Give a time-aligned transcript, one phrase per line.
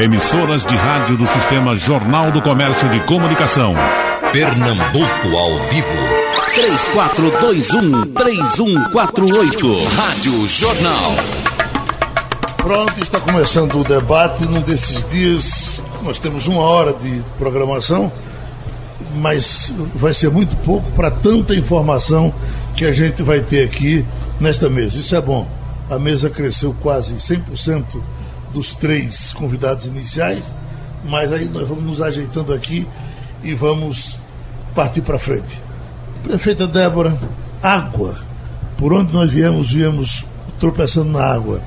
[0.00, 3.74] Emissoras de rádio do Sistema Jornal do Comércio de Comunicação.
[4.32, 5.88] Pernambuco ao vivo.
[8.14, 9.84] 3421-3148.
[9.94, 11.16] Rádio Jornal.
[12.56, 15.82] Pronto, está começando o debate num desses dias.
[16.02, 18.10] Nós temos uma hora de programação,
[19.16, 22.32] mas vai ser muito pouco para tanta informação
[22.74, 24.06] que a gente vai ter aqui
[24.40, 24.98] nesta mesa.
[24.98, 25.46] Isso é bom.
[25.90, 28.00] A mesa cresceu quase 100%
[28.52, 30.44] dos três convidados iniciais,
[31.04, 32.86] mas aí nós vamos nos ajeitando aqui
[33.42, 34.18] e vamos
[34.74, 35.60] partir para frente.
[36.22, 37.16] Prefeita Débora,
[37.62, 38.14] água.
[38.76, 40.24] Por onde nós viemos, viemos
[40.58, 41.60] tropeçando na água.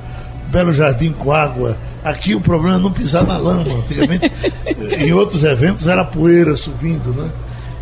[0.50, 1.78] Belo Jardim com água.
[2.04, 3.66] Aqui o problema é não pisar na lama.
[3.74, 4.32] Antigamente,
[5.00, 7.30] em outros eventos, era poeira subindo, né?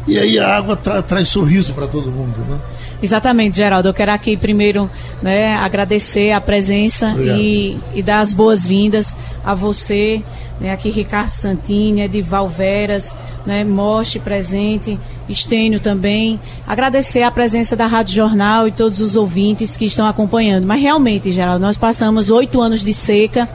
[0.07, 2.59] E aí a água tra traz sorriso para todo mundo, né?
[3.01, 3.89] Exatamente, Geraldo.
[3.89, 4.89] Eu quero aqui primeiro
[5.21, 10.21] né, agradecer a presença e, e, dar as boas-vindas a você,
[10.59, 16.39] né, aqui Ricardo Santini, Edival Veras, né, Moste presente, Estênio também.
[16.67, 20.67] Agradecer a presença da Rádio Jornal e todos os ouvintes que estão acompanhando.
[20.67, 23.49] Mas realmente, Geraldo, nós passamos oito anos de seca.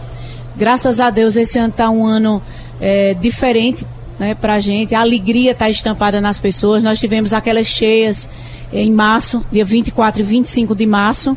[0.56, 2.42] Graças a Deus, esse ano está um ano
[2.80, 3.86] é, diferente
[4.18, 4.94] né, para a gente.
[4.94, 6.82] A alegria está estampada nas pessoas.
[6.82, 8.28] Nós tivemos aquelas cheias
[8.72, 11.36] em março, dia 24 e 25 de março.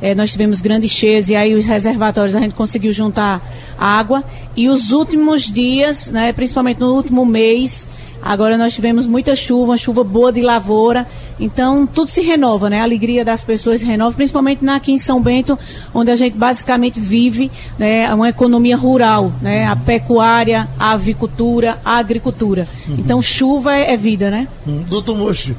[0.00, 3.40] É, nós tivemos grandes cheias e aí os reservatórios a gente conseguiu juntar
[3.78, 4.22] água.
[4.56, 7.88] E os últimos dias, né, principalmente no último mês,
[8.20, 11.06] agora nós tivemos muita chuva, uma chuva boa de lavoura.
[11.40, 12.80] Então tudo se renova, né?
[12.80, 15.58] A alegria das pessoas se renova, principalmente aqui em São Bento,
[15.92, 19.66] onde a gente basicamente vive né, uma economia rural, né?
[19.66, 22.68] A pecuária, a avicultura, a agricultura.
[22.86, 22.96] Uhum.
[22.98, 24.46] Então chuva é, é vida, né?
[24.66, 24.84] Uhum.
[24.88, 25.56] Doutor Mochi,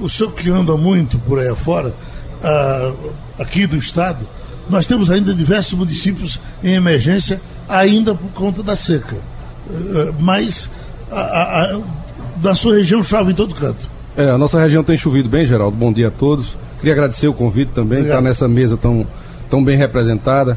[0.00, 1.94] o senhor que anda muito por aí afora,
[3.38, 4.26] aqui do estado,
[4.68, 9.16] nós temos ainda diversos municípios em emergência, ainda por conta da seca.
[10.18, 10.70] Mas
[11.10, 11.80] a, a,
[12.36, 13.88] da sua região chove em todo canto.
[14.16, 15.76] É, a nossa região tem chovido bem, Geraldo.
[15.76, 16.56] Bom dia a todos.
[16.78, 19.06] Queria agradecer o convite também, estar nessa mesa tão,
[19.50, 20.56] tão bem representada.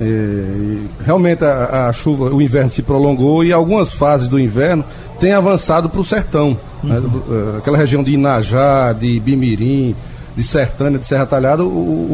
[0.00, 4.84] É, realmente a, a, chuva, o inverno se prolongou e algumas fases do inverno
[5.18, 6.56] têm avançado para o sertão.
[6.82, 6.98] Né?
[6.98, 7.22] Uhum.
[7.26, 7.58] Né?
[7.58, 9.96] Aquela região de Inajá, de Bimirim,
[10.36, 11.66] de Sertânia, de Serra Talhada, o,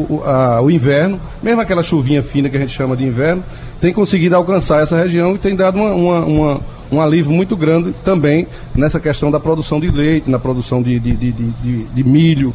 [0.09, 3.43] o, a, o inverno, mesmo aquela chuvinha fina que a gente chama de inverno,
[3.79, 7.93] tem conseguido alcançar essa região e tem dado uma, uma, uma, um alívio muito grande
[8.03, 12.51] também nessa questão da produção de leite, na produção de, de, de, de, de milho,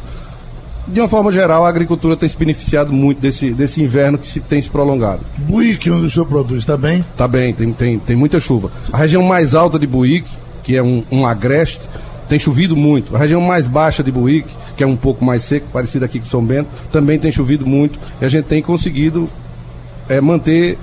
[0.87, 4.39] de uma forma geral, a agricultura tem se beneficiado muito desse, desse inverno que se,
[4.39, 5.21] tem se prolongado.
[5.37, 7.05] Buíque, onde o senhor produz, está bem?
[7.11, 8.71] Está bem, tem, tem, tem muita chuva.
[8.91, 10.29] A região mais alta de Buíque,
[10.63, 11.81] que é um, um agreste,
[12.27, 13.15] tem chovido muito.
[13.15, 16.25] A região mais baixa de Buíque, que é um pouco mais seco, parecido aqui com
[16.25, 17.99] São Bento, também tem chovido muito.
[18.19, 19.29] E a gente tem conseguido
[20.09, 20.77] é, manter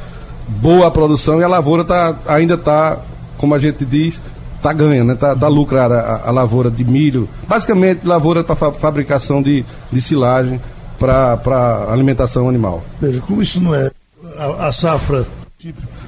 [0.47, 2.99] boa a produção e a lavoura tá, ainda está,
[3.37, 4.21] como a gente diz,
[4.63, 5.15] tá ganha, né?
[5.15, 10.01] Tá, tá lucrada a, a, lavoura de milho, basicamente lavoura para fa fabricação de, de
[10.01, 10.61] silagem
[10.99, 12.83] para alimentação animal.
[13.01, 13.91] Veja, como isso não é
[14.37, 15.27] a, a safra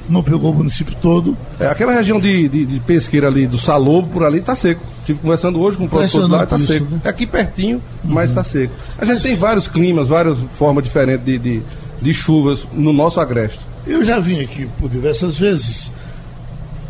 [0.08, 1.36] não pegou o município todo.
[1.58, 4.80] É, aquela região de, de, de, pesqueira ali, do Salobo, por ali, está seco.
[5.00, 6.86] Estive conversando hoje com o produtor lá, está seco.
[6.88, 7.00] Né?
[7.04, 8.14] É aqui pertinho, uhum.
[8.14, 8.72] mas está seco.
[8.96, 9.22] A gente mas...
[9.24, 11.62] tem vários climas, várias formas diferentes de, de,
[12.00, 13.58] de chuvas no nosso agreste.
[13.86, 15.90] Eu já vim aqui por diversas vezes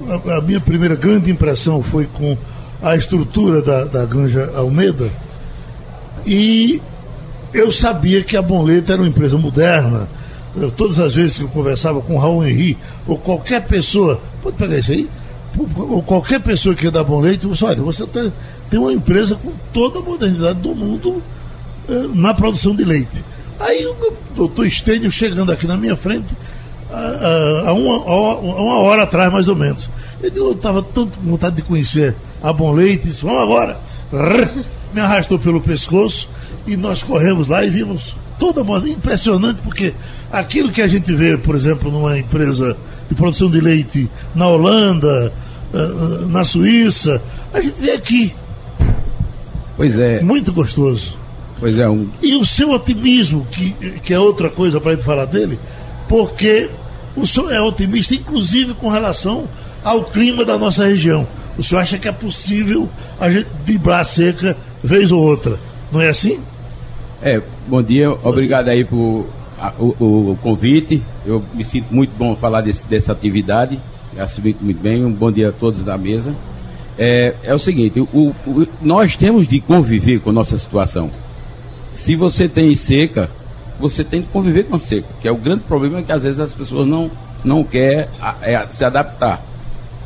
[0.09, 2.37] a, a, minha primeira grande impressão foi com
[2.83, 5.11] a estrutura da, da Granja Almeida
[6.27, 6.81] e
[7.53, 10.09] eu sabia que a Bonleta era uma empresa moderna.
[10.57, 14.79] Eu, todas as vezes que eu conversava com Raul Henri ou qualquer pessoa, pode pegar
[14.79, 15.09] isso aí?
[15.77, 18.33] Ou qualquer pessoa que é da Bom Leite, você, olha, você tem,
[18.69, 21.23] tem uma empresa com toda a modernidade do mundo
[21.89, 23.25] eh, na produção de leite.
[23.59, 26.35] Aí o doutor Estênio chegando aqui na minha frente,
[26.93, 27.99] há uma,
[28.39, 29.89] uma, hora atrás, mais ou menos.
[30.23, 33.79] Eu estava tanto com vontade de conhecer a Bom Leite, disse, vamos agora.
[34.93, 36.29] Me arrastou pelo pescoço
[36.67, 38.89] e nós corremos lá e vimos toda moda.
[38.89, 39.95] Impressionante, porque
[40.33, 42.77] aquilo que a gente vê, por exemplo, numa empresa
[43.09, 45.33] de produção de leite na Holanda,
[45.73, 47.23] eh, eh, na Suíça,
[47.53, 48.35] a gente vê aqui.
[49.77, 50.21] Pois é.
[50.21, 51.17] Muito gostoso.
[51.59, 51.89] Pois é.
[51.89, 52.09] Um...
[52.23, 53.71] E o seu otimismo, que,
[54.03, 55.59] que é outra coisa para a gente falar dele,
[56.11, 56.69] porque
[57.17, 59.45] o senhor é otimista, inclusive com relação
[59.85, 61.25] ao clima da nossa região.
[61.57, 62.89] O senhor acha que é possível
[63.21, 65.57] a gente driblar a seca vez ou outra?
[65.93, 66.41] Não é assim?
[67.23, 71.01] É, bom dia, obrigado aí por a, o, o, convite.
[71.25, 73.79] Eu me sinto muito bom falar desse, dessa atividade.
[74.29, 75.05] Se muito, muito bem.
[75.05, 76.35] Um bom dia a todos da mesa.
[76.99, 81.09] É, é o seguinte, o, o, nós temos de conviver com a nossa situação.
[81.93, 83.31] Se você tem seca,
[83.81, 86.39] você tem que conviver com a seca, que é o grande problema que às vezes
[86.39, 87.11] as pessoas não,
[87.45, 88.09] não quer
[88.43, 89.43] é, se adaptar.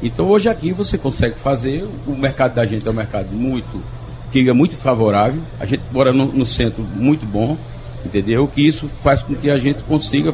[0.02, 3.82] Então hoje aqui você consegue fazer, o mercado da gente é um mercado muito,
[4.30, 7.56] que é muito favorável, a gente mora no, no centro muito bom,
[8.04, 8.46] entendeu?
[8.46, 10.32] Que isso faz com que a gente consiga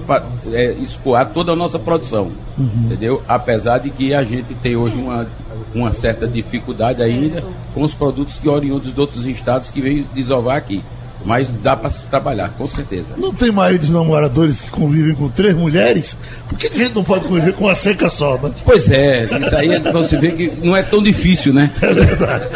[0.52, 2.70] é, escoar toda a nossa produção, uhum.
[2.84, 3.22] entendeu?
[3.28, 5.26] Apesar de que a gente tem hoje uma,
[5.74, 10.56] uma certa dificuldade ainda com os produtos que oriundos de outros estados que vêm desovar
[10.56, 10.82] aqui.
[11.24, 13.14] Mas dá para trabalhar, com certeza.
[13.16, 16.16] Não tem maridos namoradores que convivem com três mulheres?
[16.48, 18.52] Por que a gente não pode conviver com uma seca só, né?
[18.64, 21.70] Pois é, isso aí você vê que não é tão difícil, né?
[21.82, 22.46] É verdade.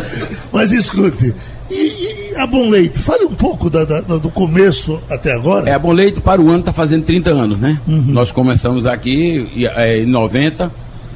[0.50, 1.34] Mas escute,
[1.70, 5.68] e, e a Bom Leite, fale um pouco da, da, do começo até agora.
[5.68, 7.80] É, a Bom Leite para o ano está fazendo 30 anos, né?
[7.86, 8.04] Uhum.
[8.08, 10.70] Nós começamos aqui é, em 90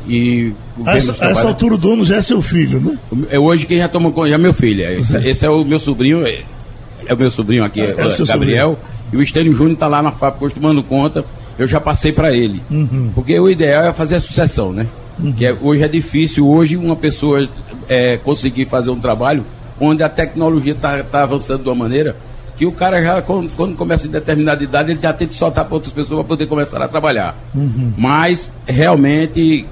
[0.08, 0.52] e
[0.86, 2.98] a essa, a essa altura o dono já é seu filho, né?
[3.30, 4.82] É hoje quem já toma conta, já é meu filho.
[4.82, 5.22] Esse, uhum.
[5.22, 6.22] esse, é o meu sobrinho,
[7.08, 8.26] é, é o meu sobrinho aqui, é, é Gabriel.
[8.26, 8.78] Sobrinho.
[9.12, 11.25] E o Estênio Júnior está lá na fábrica hoje tomando conta.
[11.58, 12.62] Eu já passei para ele.
[12.70, 13.10] Uhum.
[13.14, 14.87] Porque o ideal é fazer a sucessão, né?
[15.19, 15.32] Uhum.
[15.32, 17.49] Que é, hoje é difícil, hoje uma pessoa
[17.88, 19.44] é, conseguir fazer um trabalho
[19.81, 22.14] onde a tecnologia está tá avançando de uma maneira
[22.56, 25.64] que o cara já, quando, quando, começa em determinada idade, ele já tem que soltar
[25.64, 27.37] para outras pessoas para poder começar a trabalhar.
[27.55, 27.93] Uhum.
[27.96, 29.64] Mas, realmente,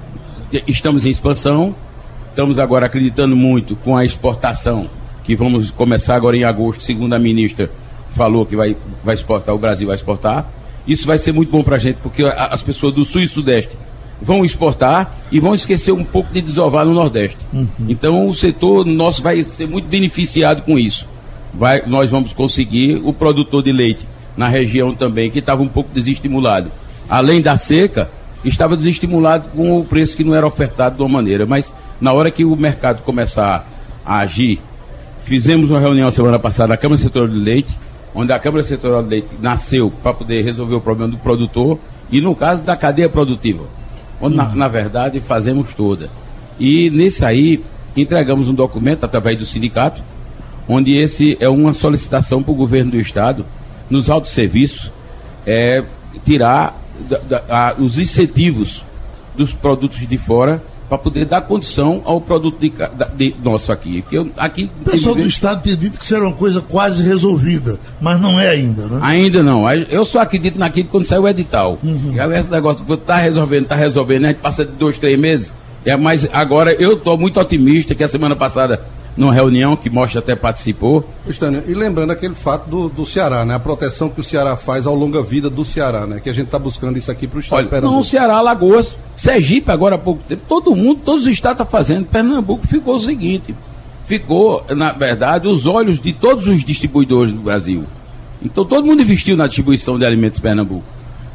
[0.68, 1.74] estamos em expansão,
[2.28, 4.88] estamos agora acreditando muito com a exportação,
[5.26, 7.68] que vamos começar agora em agosto, segundo a ministra
[8.14, 10.48] falou que vai, vai exportar, o Brasil vai exportar.
[10.86, 13.76] Isso vai ser muito bom para a gente, porque as pessoas do Sul e Sudeste
[14.22, 17.36] vão exportar e vão esquecer um pouco de desovar no Nordeste.
[17.52, 17.66] Uhum.
[17.88, 21.06] Então o setor nosso vai ser muito beneficiado com isso.
[21.52, 24.06] Vai, nós vamos conseguir o produtor de leite
[24.36, 26.70] na região também, que estava um pouco desestimulado.
[27.08, 28.10] Além da seca,
[28.44, 31.44] estava desestimulado com o preço que não era ofertado de uma maneira.
[31.46, 33.66] Mas na hora que o mercado começar
[34.04, 34.60] a agir,
[35.26, 37.76] fizemos uma reunião semana passada na Câmara Setorial de Leite,
[38.14, 41.78] onde a Câmara Setorial de Leite nasceu para poder resolver o problema do produtor
[42.10, 43.64] e no caso da cadeia produtiva
[44.20, 46.08] onde na, na, verdade fazemos toda.
[46.58, 47.62] E nesse aí
[47.96, 50.02] entregamos um documento através do sindicato,
[50.68, 53.44] onde esse é uma solicitação para o governo do estado,
[53.88, 54.90] nos autos serviços,
[55.46, 55.84] é,
[56.24, 58.84] tirar da, da, a, os incentivos
[59.36, 62.72] dos produtos de fora para poder dar condição ao produto de,
[63.16, 64.02] de, nosso aqui.
[64.02, 67.02] Porque eu, aqui o pessoal do Estado tinha dito que isso era uma coisa quase
[67.02, 69.00] resolvida, mas não é ainda, né?
[69.02, 69.70] Ainda não.
[69.70, 71.78] Eu só acredito naquilo quando sai o edital.
[71.82, 72.14] Uhum.
[72.32, 75.52] Esse negócio que está resolvendo, está resolvendo, a gente passa de dois, três meses.
[75.84, 78.84] É, mas agora eu estou muito otimista que a semana passada
[79.16, 81.08] numa reunião que Mostra até participou.
[81.26, 83.54] Estânio, e lembrando aquele fato do, do Ceará, né?
[83.54, 86.20] A proteção que o Ceará faz ao longa vida do Ceará, né?
[86.20, 87.96] Que a gente está buscando isso aqui para o estado Olha, Pernambuco.
[87.96, 91.70] Não, Ceará, Lagoas, Sergipe agora há pouco tempo, todo mundo, todos os estados estão tá
[91.70, 92.04] fazendo.
[92.04, 93.54] Pernambuco ficou o seguinte,
[94.06, 97.84] ficou, na verdade, os olhos de todos os distribuidores do Brasil.
[98.42, 100.84] Então todo mundo investiu na distribuição de alimentos Pernambuco.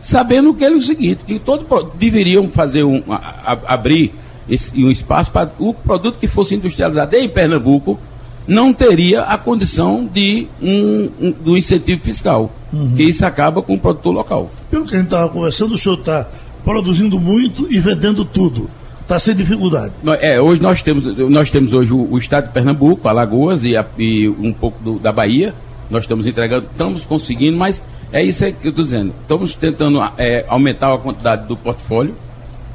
[0.02, 4.14] Sabendo que é o seguinte, que todos deveriam fazer um, a, a, abrir
[4.52, 7.98] esse, um espaço para o produto que fosse industrializado em Pernambuco
[8.46, 12.94] não teria a condição de um, um do incentivo fiscal, uhum.
[12.96, 14.52] que isso acaba com o produtor local.
[14.70, 16.28] Pelo que a gente estava conversando, o senhor está
[16.66, 18.70] produzindo muito e vendendo tudo.
[19.02, 19.94] Está sem dificuldade.
[20.20, 23.86] É, hoje nós temos, nós temos hoje o, o estado de Pernambuco, Alagoas e, a,
[23.98, 25.54] e um pouco do, da Bahia.
[25.90, 29.14] Nós estamos entregando, estamos conseguindo, mas é isso que eu estou dizendo.
[29.22, 32.16] Estamos tentando é, aumentar a quantidade do portfólio.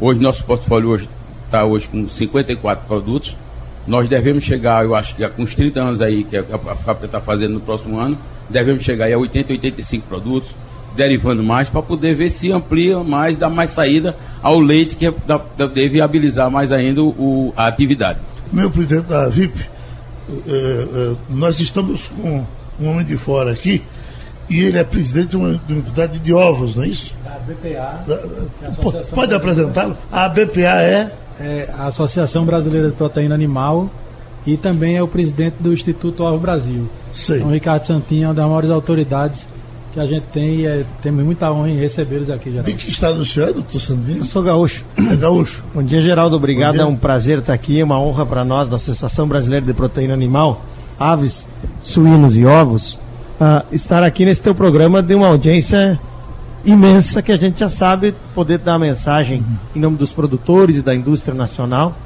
[0.00, 1.08] Hoje, nosso portfólio hoje
[1.56, 3.35] está hoje com 54 produtos.
[3.87, 7.07] Nós devemos chegar, eu acho que com uns 30 anos aí, que a, a fábrica
[7.07, 8.19] está fazendo no próximo ano,
[8.50, 10.50] devemos chegar a 80, 85 produtos,
[10.95, 15.14] derivando mais, para poder ver se amplia mais, dá mais saída ao leite, que é,
[15.57, 18.19] deve viabilizar mais ainda o, a atividade.
[18.52, 22.45] Meu presidente da VIP, é, é, nós estamos com
[22.80, 23.83] um homem de fora aqui,
[24.49, 27.14] e ele é presidente de uma, de uma entidade de ovos, não é isso?
[27.25, 28.04] A BPA.
[28.07, 29.97] Da, pode apresentá-lo?
[30.11, 33.90] A BPA é é a Associação Brasileira de Proteína Animal
[34.47, 36.88] e também é o presidente do Instituto Ovo Brasil.
[37.12, 37.37] Sim.
[37.37, 39.49] Então, Ricardo Santinho é uma das maiores autoridades
[39.93, 42.71] que a gente tem e é, temos muita honra em recebê-los aqui, Geraldo.
[42.71, 44.19] De que estado o senhor é, doutor Santinho?
[44.19, 44.85] Eu sou gaúcho.
[44.99, 45.64] É gaúcho.
[45.75, 46.37] Bom dia, Geraldo.
[46.37, 46.81] Obrigado.
[46.81, 47.81] É um prazer estar aqui.
[47.81, 50.62] É uma honra para nós, da Associação Brasileira de Proteína Animal,
[50.99, 51.49] Aves,
[51.81, 53.00] Suínos e Ovos,
[53.40, 55.99] uh, estar aqui nesse teu programa de uma audiência
[56.66, 59.56] imensa que a gente já sabe poder dar mensagem uhum.
[59.76, 61.96] em nome dos produtores e da indústria nacional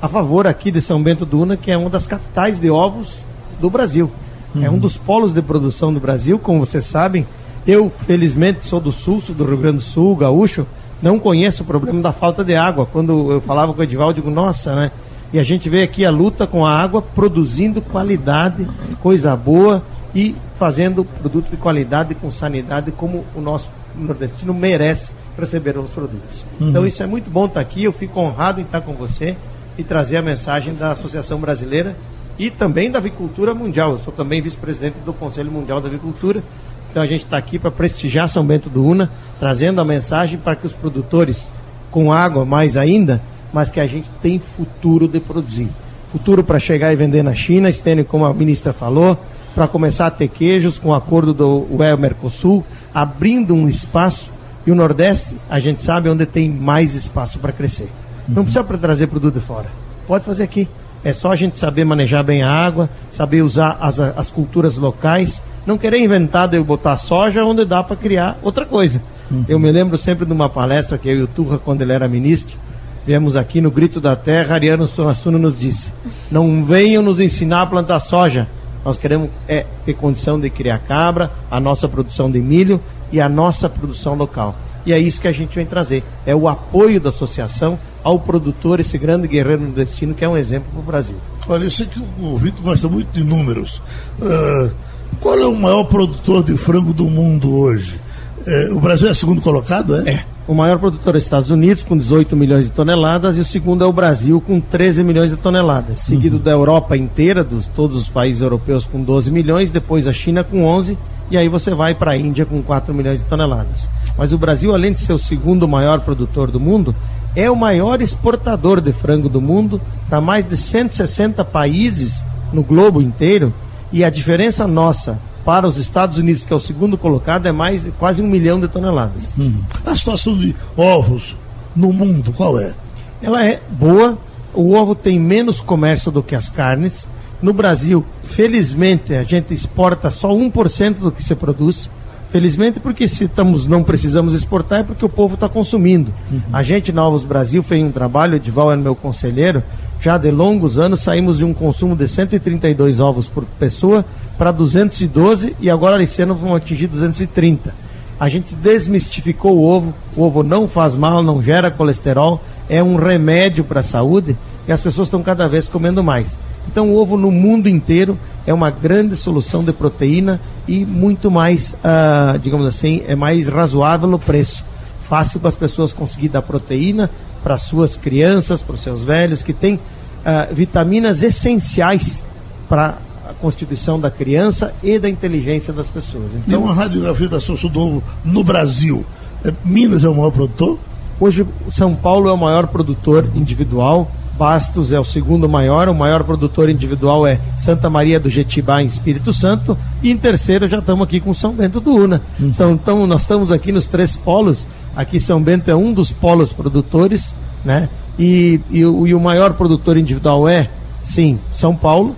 [0.00, 3.14] a favor aqui de São Bento do Una, que é uma das capitais de ovos
[3.60, 4.10] do Brasil.
[4.54, 4.62] Uhum.
[4.62, 7.26] É um dos polos de produção do Brasil, como vocês sabem.
[7.66, 10.66] Eu, felizmente, sou do Sul, sou do Rio Grande do Sul, gaúcho,
[11.02, 12.86] não conheço o problema da falta de água.
[12.86, 14.90] Quando eu falava com o Edivaldo, digo, nossa, né?
[15.32, 18.66] E a gente vê aqui a luta com a água, produzindo qualidade,
[19.02, 19.82] coisa boa
[20.14, 26.44] e fazendo produto de qualidade com sanidade como o nosso nordestino merece receberam os produtos.
[26.60, 26.70] Uhum.
[26.70, 29.36] Então isso é muito bom estar aqui, eu fico honrado em estar com você
[29.76, 31.96] e trazer a mensagem da Associação Brasileira
[32.38, 33.92] e também da Avicultura Mundial.
[33.92, 36.42] Eu sou também vice-presidente do Conselho Mundial da Avicultura.
[36.90, 40.56] Então a gente está aqui para prestigiar São Bento do Una, trazendo a mensagem para
[40.56, 41.48] que os produtores,
[41.90, 43.20] com água mais ainda,
[43.52, 45.68] mas que a gente tem futuro de produzir.
[46.10, 49.18] Futuro para chegar e vender na China, Stênio, como a ministra falou,
[49.56, 52.62] para começar a ter queijos com o acordo do UE Mercosul,
[52.94, 54.30] abrindo um espaço.
[54.66, 57.88] E o Nordeste, a gente sabe onde tem mais espaço para crescer.
[58.28, 59.64] Não precisa para trazer produto de fora.
[60.06, 60.68] Pode fazer aqui.
[61.02, 65.40] É só a gente saber manejar bem a água, saber usar as, as culturas locais,
[65.64, 69.00] não querer inventar de botar soja onde dá para criar outra coisa.
[69.30, 69.46] Uhum.
[69.48, 72.06] Eu me lembro sempre de uma palestra que eu e o Turra, quando ele era
[72.06, 72.58] ministro,
[73.06, 75.90] viemos aqui no Grito da Terra, Ariano Suassuna nos disse:
[76.30, 78.46] Não venham nos ensinar a plantar soja.
[78.86, 83.28] Nós queremos é, ter condição de criar cabra, a nossa produção de milho e a
[83.28, 84.54] nossa produção local.
[84.86, 88.78] E é isso que a gente vem trazer: é o apoio da associação ao produtor,
[88.78, 91.16] esse grande guerreiro no destino, que é um exemplo para o Brasil.
[91.48, 93.82] Olha, eu sei que o Vitor gosta muito de números.
[94.20, 94.70] Uh,
[95.18, 98.00] qual é o maior produtor de frango do mundo hoje?
[98.46, 100.10] É, o Brasil é segundo colocado, é?
[100.10, 100.24] É.
[100.46, 103.82] O maior produtor é os Estados Unidos, com 18 milhões de toneladas, e o segundo
[103.82, 105.98] é o Brasil, com 13 milhões de toneladas.
[105.98, 106.42] Seguido uhum.
[106.42, 110.64] da Europa inteira, dos todos os países europeus, com 12 milhões, depois a China com
[110.64, 110.96] 11,
[111.28, 113.88] e aí você vai para a Índia com 4 milhões de toneladas.
[114.16, 116.94] Mas o Brasil, além de ser o segundo maior produtor do mundo,
[117.34, 123.02] é o maior exportador de frango do mundo para mais de 160 países no globo
[123.02, 123.52] inteiro
[123.92, 127.86] e a diferença nossa para os Estados Unidos, que é o segundo colocado, é mais
[128.00, 129.22] quase um milhão de toneladas.
[129.38, 129.54] Hum.
[129.86, 131.36] A situação de ovos
[131.74, 132.74] no mundo, qual é?
[133.22, 134.18] Ela é boa.
[134.52, 137.08] O ovo tem menos comércio do que as carnes.
[137.40, 141.88] No Brasil, felizmente, a gente exporta só 1% do que se produz.
[142.32, 146.12] Felizmente, porque se estamos, não precisamos exportar, é porque o povo está consumindo.
[146.30, 146.40] Uhum.
[146.52, 149.62] A gente, na Ovos Brasil, fez um trabalho, o Edival é meu conselheiro,
[150.00, 154.04] já de longos anos saímos de um consumo de 132 ovos por pessoa
[154.36, 157.74] para 212 e agora esse ano vamos atingir 230.
[158.18, 162.96] A gente desmistificou o ovo, o ovo não faz mal, não gera colesterol, é um
[162.96, 166.38] remédio para a saúde e as pessoas estão cada vez comendo mais.
[166.66, 171.72] Então o ovo no mundo inteiro é uma grande solução de proteína e muito mais,
[171.72, 174.64] uh, digamos assim, é mais razoável o preço.
[175.08, 177.10] Fácil para as pessoas conseguir dar proteína
[177.42, 182.24] para suas crianças, para os seus velhos, que tem uh, vitaminas essenciais
[182.68, 186.30] para a constituição da criança e da inteligência das pessoas.
[186.34, 189.04] Então, e uma radiografia da Sosso Novo no Brasil,
[189.44, 190.78] é, Minas é o maior produtor?
[191.18, 196.22] Hoje, São Paulo é o maior produtor individual Bastos é o segundo maior, o maior
[196.22, 201.06] produtor individual é Santa Maria do Jetibá, em Espírito Santo, e em terceiro já estamos
[201.06, 202.20] aqui com São Bento do Una.
[202.52, 206.52] São, então, nós estamos aqui nos três polos, aqui São Bento é um dos polos
[206.52, 207.88] produtores, né?
[208.18, 210.68] E, e, e o maior produtor individual é,
[211.02, 212.14] sim, São Paulo,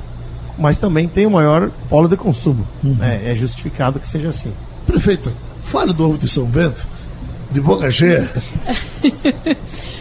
[0.58, 2.66] mas também tem o maior polo de consumo.
[2.82, 2.94] Uhum.
[2.94, 3.22] Né?
[3.24, 4.52] É justificado que seja assim.
[4.86, 5.30] Prefeito,
[5.64, 6.86] fale do ovo de São Bento,
[7.50, 8.28] de boca cheia.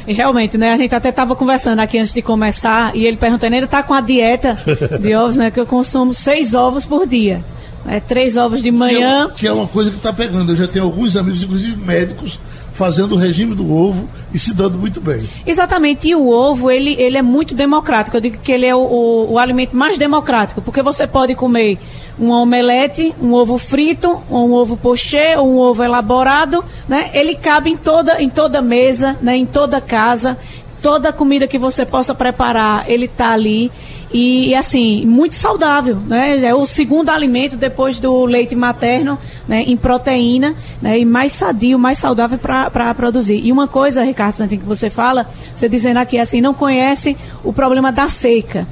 [0.07, 0.73] E realmente, né?
[0.73, 3.93] A gente até estava conversando aqui antes de começar e ele perguntando, ele está com
[3.93, 4.57] a dieta
[4.99, 5.51] de ovos, né?
[5.51, 7.43] Que eu consumo seis ovos por dia.
[7.85, 9.27] Né, três ovos de manhã.
[9.27, 10.51] Que é, que é uma coisa que está pegando.
[10.51, 12.37] Eu já tenho alguns amigos, inclusive médicos,
[12.77, 15.27] fazendo o regime do ovo e se dando muito bem.
[15.47, 18.15] Exatamente, e o ovo, ele, ele é muito democrático.
[18.15, 21.79] Eu digo que ele é o, o, o alimento mais democrático, porque você pode comer
[22.19, 27.09] um omelete, um ovo frito, um ovo pochê, um ovo elaborado, né?
[27.15, 29.35] Ele cabe em toda, em toda mesa, né?
[29.35, 30.37] em toda casa,
[30.79, 33.71] toda comida que você possa preparar, ele está ali.
[34.13, 36.41] E, assim, muito saudável, né?
[36.41, 39.63] É o segundo alimento depois do leite materno, né?
[39.63, 40.99] Em proteína, né?
[40.99, 43.41] E mais sadio, mais saudável para produzir.
[43.43, 47.51] E uma coisa, Ricardo Santinho, que você fala, você dizendo aqui assim, não conhece o
[47.51, 48.65] problema da seca.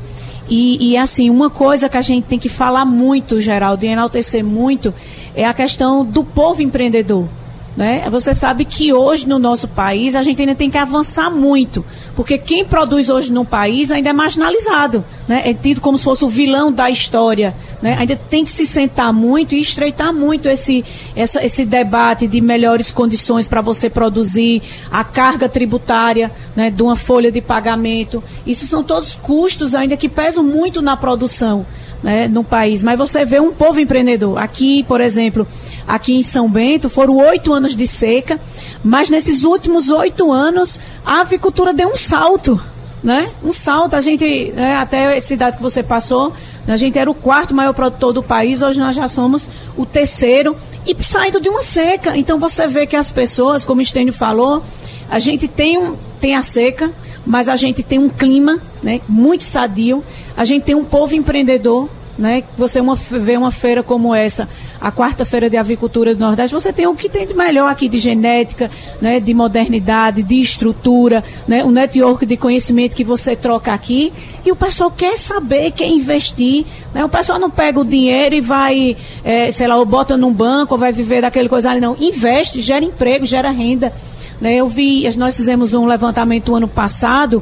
[0.48, 4.44] E, e, assim, uma coisa que a gente tem que falar muito, Geraldo, e enaltecer
[4.44, 4.94] muito,
[5.36, 7.28] é a questão do povo empreendedor.
[7.76, 8.08] Né?
[8.10, 12.38] Você sabe que hoje no nosso país a gente ainda tem que avançar muito, porque
[12.38, 15.42] quem produz hoje no país ainda é marginalizado, né?
[15.44, 17.54] é tido como se fosse o vilão da história.
[17.82, 17.98] Né?
[18.00, 22.94] Ainda tem que se sentar muito e estreitar muito esse, essa, esse debate de melhores
[22.94, 28.24] condições para você produzir, a carga tributária né, de uma folha de pagamento.
[28.48, 31.66] Isso são todos custos ainda que pesam muito na produção
[32.06, 32.84] né, no país.
[32.84, 34.38] Mas você vê um povo empreendedor.
[34.38, 35.48] Aqui, por exemplo,
[35.88, 38.40] aqui em São Bento, foram oito anos de seca,
[38.84, 42.62] mas nesses últimos oito anos a avicultura deu um salto.
[43.04, 43.32] Né?
[43.44, 46.34] Um salto, a gente, né, até a cidade que você passou,
[46.68, 49.48] a gente era o quarto maior produtor do país, hoje nós já somos
[49.78, 50.56] o terceiro
[50.88, 52.18] e saindo de uma seca.
[52.18, 54.64] Então você vê que as pessoas, como o Estênio falou,
[55.10, 56.92] a gente tem, um, tem a seca,
[57.26, 60.04] mas a gente tem um clima né, muito sadio,
[60.36, 62.44] a gente tem um povo empreendedor né?
[62.58, 64.48] Você uma, vê uma feira como essa,
[64.80, 68.00] a quarta-feira de avicultura do Nordeste, você tem o que tem de melhor aqui de
[68.00, 68.72] genética,
[69.02, 69.20] né?
[69.20, 71.64] de modernidade, de estrutura, né?
[71.64, 74.14] o network de conhecimento que você troca aqui.
[74.46, 76.66] E o pessoal quer saber, quer investir.
[76.94, 77.04] Né?
[77.04, 80.76] O pessoal não pega o dinheiro e vai, é, sei lá, ou bota num banco,
[80.76, 81.98] ou vai viver daquele coisa ali, não.
[82.00, 83.92] Investe, gera emprego, gera renda.
[84.40, 84.56] Né?
[84.56, 87.42] Eu vi, nós fizemos um levantamento ano passado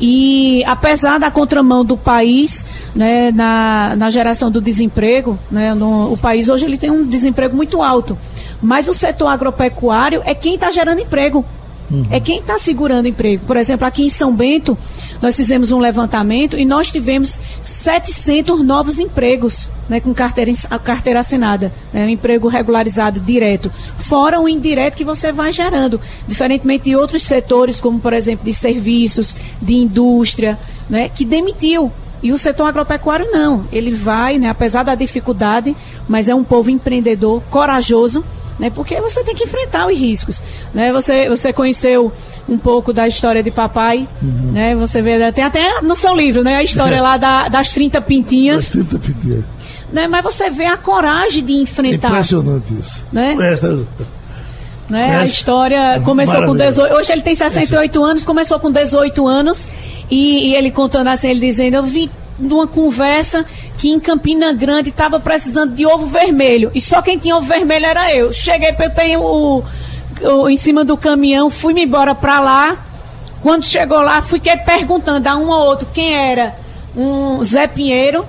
[0.00, 6.16] e apesar da contramão do país né, na, na geração do desemprego, né, no, o
[6.16, 8.18] país hoje ele tem um desemprego muito alto,
[8.60, 11.44] mas o setor agropecuário é quem está gerando emprego.
[11.92, 12.06] Uhum.
[12.10, 13.44] É quem está segurando emprego.
[13.46, 14.78] Por exemplo, aqui em São Bento,
[15.20, 20.50] nós fizemos um levantamento e nós tivemos 700 novos empregos né, com carteira,
[20.82, 26.84] carteira assinada, né, um emprego regularizado direto, fora o indireto que você vai gerando, diferentemente
[26.84, 30.58] de outros setores, como por exemplo de serviços, de indústria,
[30.88, 31.92] né, que demitiu.
[32.22, 35.76] E o setor agropecuário não, ele vai, né, apesar da dificuldade,
[36.08, 38.24] mas é um povo empreendedor, corajoso,
[38.58, 38.70] né?
[38.70, 40.42] Porque você tem que enfrentar os riscos,
[40.72, 40.92] né?
[40.92, 42.12] Você você conheceu
[42.48, 44.52] um pouco da história de papai, uhum.
[44.52, 44.74] né?
[44.76, 46.56] Você vê tem até no seu livro, né?
[46.56, 48.56] A história lá da, das 30 pintinhas.
[48.56, 49.44] Das 30 pintinhas.
[49.92, 50.08] Né?
[50.08, 52.08] Mas você vê a coragem de enfrentar.
[52.08, 53.04] Impressionante isso.
[53.12, 53.36] Né?
[53.52, 53.78] Essa,
[54.88, 55.16] né?
[55.16, 56.94] A história é começou com 18.
[56.94, 58.10] Hoje ele tem 68 Essa.
[58.10, 59.68] anos, começou com 18 anos.
[60.10, 61.82] E, e ele contando assim, ele dizendo, eu
[62.42, 63.44] vi numa conversa
[63.78, 66.70] que em Campina Grande estava precisando de ovo vermelho.
[66.74, 68.32] E só quem tinha ovo vermelho era eu.
[68.32, 69.64] Cheguei, eu tenho o,
[70.22, 72.76] o em cima do caminhão, fui-me embora para lá.
[73.40, 76.54] Quando chegou lá, fiquei perguntando a um ou outro quem era.
[76.94, 78.24] Um Zé Pinheiro,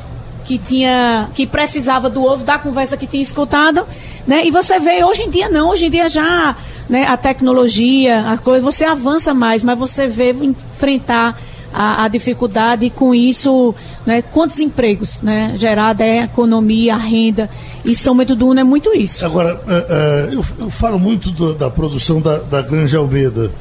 [0.45, 3.85] que tinha que precisava do ovo da conversa que tinha escutado,
[4.25, 4.45] né?
[4.45, 6.55] E você vê hoje em dia não, hoje em dia já,
[6.89, 11.37] né, a tecnologia, a coisa, você avança mais, mas você vê enfrentar
[11.73, 13.73] a, a dificuldade e com isso,
[14.05, 17.49] né, quantos empregos né, gerada é a economia, a renda.
[17.83, 19.25] E São Bento do Uno é muito isso.
[19.25, 23.51] Agora, uh, uh, eu, eu, falo muito do, da produção da, da Granja Almeida.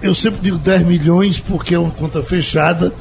[0.00, 2.92] Eu sempre digo 10 milhões porque é uma conta fechada,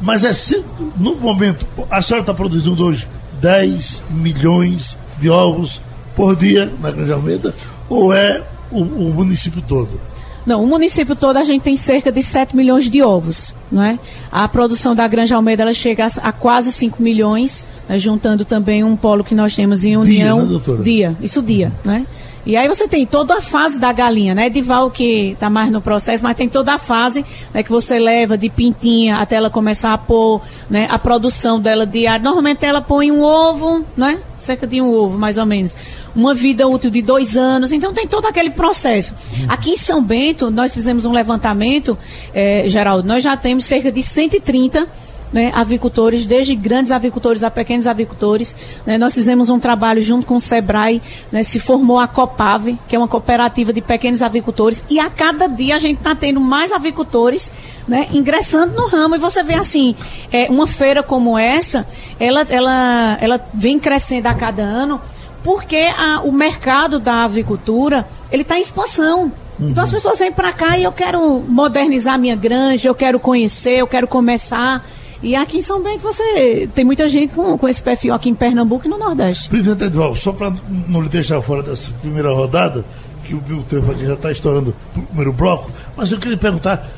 [0.00, 0.64] mas é sempre,
[0.96, 3.06] no momento, a senhora está produzindo hoje
[3.40, 5.80] 10 milhões de ovos
[6.14, 7.54] por dia na Granja Almeida
[7.88, 10.00] ou é o, o município todo?
[10.46, 13.52] Não, o município todo a gente tem cerca de 7 milhões de ovos.
[13.70, 13.98] Não é?
[14.30, 18.84] A produção da Granja Almeida ela chega a, a quase 5 milhões, né, juntando também
[18.84, 20.36] um polo que nós temos em União.
[20.36, 20.82] Dia, né, doutora?
[20.82, 21.72] Dia, isso dia.
[21.84, 22.06] Né?
[22.46, 24.46] E aí você tem toda a fase da galinha, né?
[24.46, 28.38] Edival que está mais no processo, mas tem toda a fase né, que você leva
[28.38, 32.22] de pintinha até ela começar a pôr né, a produção dela diária.
[32.22, 34.20] Normalmente ela põe um ovo, né?
[34.38, 35.76] Cerca de um ovo, mais ou menos.
[36.14, 37.72] Uma vida útil de dois anos.
[37.72, 39.12] Então tem todo aquele processo.
[39.48, 41.98] Aqui em São Bento, nós fizemos um levantamento,
[42.32, 44.86] é, Geraldo, nós já temos cerca de 130
[45.32, 48.56] né, avicultores, desde grandes avicultores a pequenos avicultores.
[48.84, 52.96] Né, nós fizemos um trabalho junto com o SEBRAE, né, se formou a Copave, que
[52.96, 56.72] é uma cooperativa de pequenos avicultores, e a cada dia a gente está tendo mais
[56.72, 57.50] avicultores
[57.86, 59.14] né, ingressando no ramo.
[59.14, 59.94] E você vê assim,
[60.32, 61.86] é, uma feira como essa,
[62.18, 65.00] ela, ela, ela vem crescendo a cada ano,
[65.42, 69.32] porque a, o mercado da avicultura ele está em expansão.
[69.58, 69.70] Uhum.
[69.70, 73.78] Então as pessoas vêm para cá e eu quero modernizar minha granja, eu quero conhecer,
[73.78, 74.84] eu quero começar.
[75.26, 78.34] E aqui em São Bento você tem muita gente com, com esse perfil aqui em
[78.34, 79.48] Pernambuco e no Nordeste.
[79.48, 80.54] Presidente Edvaldo, só para
[80.86, 82.84] não lhe deixar fora dessa primeira rodada,
[83.24, 86.88] que o meu tempo aqui já está estourando o primeiro bloco, mas eu queria perguntar,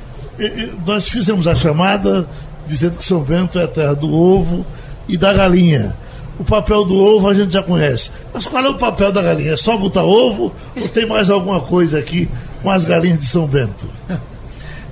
[0.86, 2.28] nós fizemos a chamada
[2.66, 4.66] dizendo que São Bento é a terra do ovo
[5.08, 5.96] e da galinha.
[6.38, 8.10] O papel do ovo a gente já conhece.
[8.34, 9.54] Mas qual é o papel da galinha?
[9.54, 12.28] É só botar ovo ou tem mais alguma coisa aqui
[12.62, 13.88] com as galinhas de São Bento?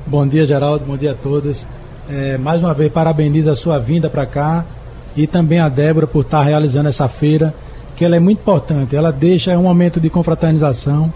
[0.07, 0.87] Bom dia, Geraldo.
[0.87, 1.67] Bom dia a todos.
[2.09, 4.65] É, mais uma vez, parabenizo a sua vinda para cá
[5.17, 7.53] e também a Débora por estar realizando essa feira,
[7.97, 8.95] que ela é muito importante.
[8.95, 11.13] Ela deixa é um momento de confraternização,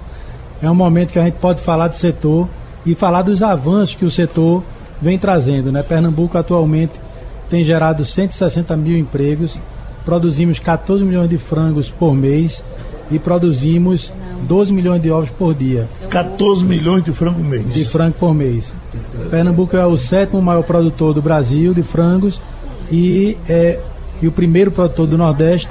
[0.60, 2.48] é um momento que a gente pode falar do setor
[2.84, 4.64] e falar dos avanços que o setor
[5.00, 5.70] vem trazendo.
[5.70, 5.82] Né?
[5.82, 6.94] Pernambuco atualmente
[7.48, 9.58] tem gerado 160 mil empregos,
[10.04, 12.64] produzimos 14 milhões de frangos por mês
[13.10, 14.12] e produzimos
[14.46, 15.88] 12 milhões de ovos por dia.
[16.08, 17.72] 14 milhões de frango mês.
[17.72, 18.72] De frango por mês.
[19.30, 22.40] Pernambuco é o sétimo maior produtor do Brasil de frangos
[22.90, 23.80] e é
[24.22, 25.68] e o primeiro produtor do Nordeste.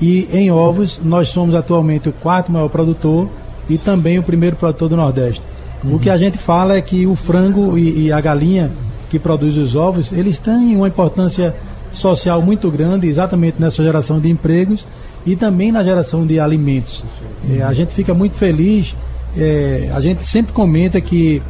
[0.00, 3.28] E em ovos, nós somos atualmente o quarto maior produtor
[3.68, 5.42] e também o primeiro produtor do Nordeste.
[5.82, 5.94] Uhum.
[5.94, 8.70] O que a gente fala é que o frango e, e a galinha
[9.08, 11.54] que produz os ovos, eles têm uma importância
[11.92, 14.84] social muito grande, exatamente nessa geração de empregos
[15.26, 17.02] e também na geração de alimentos.
[17.50, 18.94] É, a gente fica muito feliz,
[19.36, 21.42] é, a gente sempre comenta que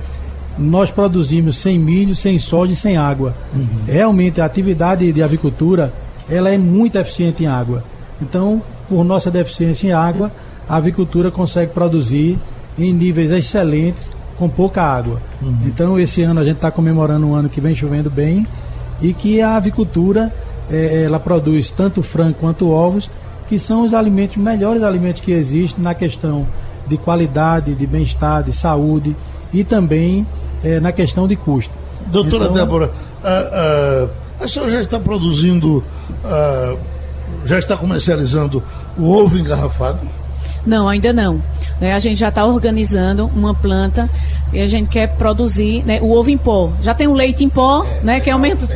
[0.58, 3.34] nós produzimos sem milho, sem soja e sem água.
[3.54, 3.66] Uhum.
[3.86, 5.92] Realmente a atividade de avicultura
[6.28, 7.84] ela é muito eficiente em água.
[8.20, 10.32] Então, por nossa deficiência em água,
[10.68, 12.38] a avicultura consegue produzir
[12.78, 15.20] em níveis excelentes com pouca água.
[15.42, 15.56] Uhum.
[15.66, 18.46] Então, esse ano a gente está comemorando um ano que vem chovendo bem
[19.00, 20.32] e que a avicultura
[20.70, 23.08] é, ela produz tanto frango quanto ovos,
[23.48, 26.46] que são os alimentos melhores alimentos que existem na questão
[26.86, 29.16] de qualidade, de bem-estar, de saúde
[29.52, 30.26] e também
[30.62, 31.72] é, na questão de custo.
[32.06, 32.90] Doutora então, Débora,
[33.22, 34.08] a,
[34.40, 35.82] a, a senhora já está produzindo,
[36.24, 36.76] a,
[37.44, 38.62] já está comercializando
[38.98, 40.00] o ovo engarrafado?
[40.66, 41.40] Não, ainda não.
[41.80, 44.10] Né, a gente já está organizando uma planta
[44.52, 46.72] e a gente quer produzir né, o ovo em pó.
[46.80, 48.66] Já tem o leite em pó, é, né, que é o mesmo.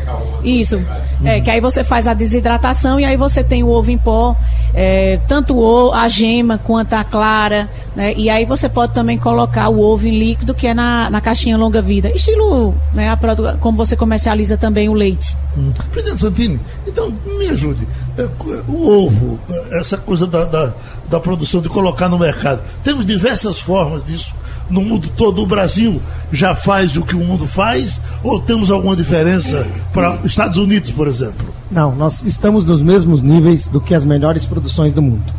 [0.44, 0.80] Isso.
[1.24, 4.36] É, que aí você faz a desidratação e aí você tem o ovo em pó,
[4.74, 9.68] é, tanto o, a gema quanto a clara, né, e aí você pode também colocar
[9.68, 12.10] o ovo em líquido, que é na, na caixinha longa vida.
[12.10, 13.18] Estilo, né, a,
[13.58, 15.36] como você comercializa também o leite.
[15.56, 15.72] Hum.
[15.90, 17.86] Presidente Santini, então me ajude.
[18.20, 19.38] É, o ovo,
[19.72, 20.72] essa coisa da, da,
[21.08, 24.34] da produção, de colocar no mercado, temos diversas formas disso
[24.68, 25.42] no mundo todo.
[25.42, 26.00] O Brasil
[26.32, 30.90] já faz o que o mundo faz ou temos alguma diferença para os Estados Unidos,
[30.90, 31.48] por exemplo?
[31.70, 35.32] Não, nós estamos nos mesmos níveis do que as melhores produções do mundo.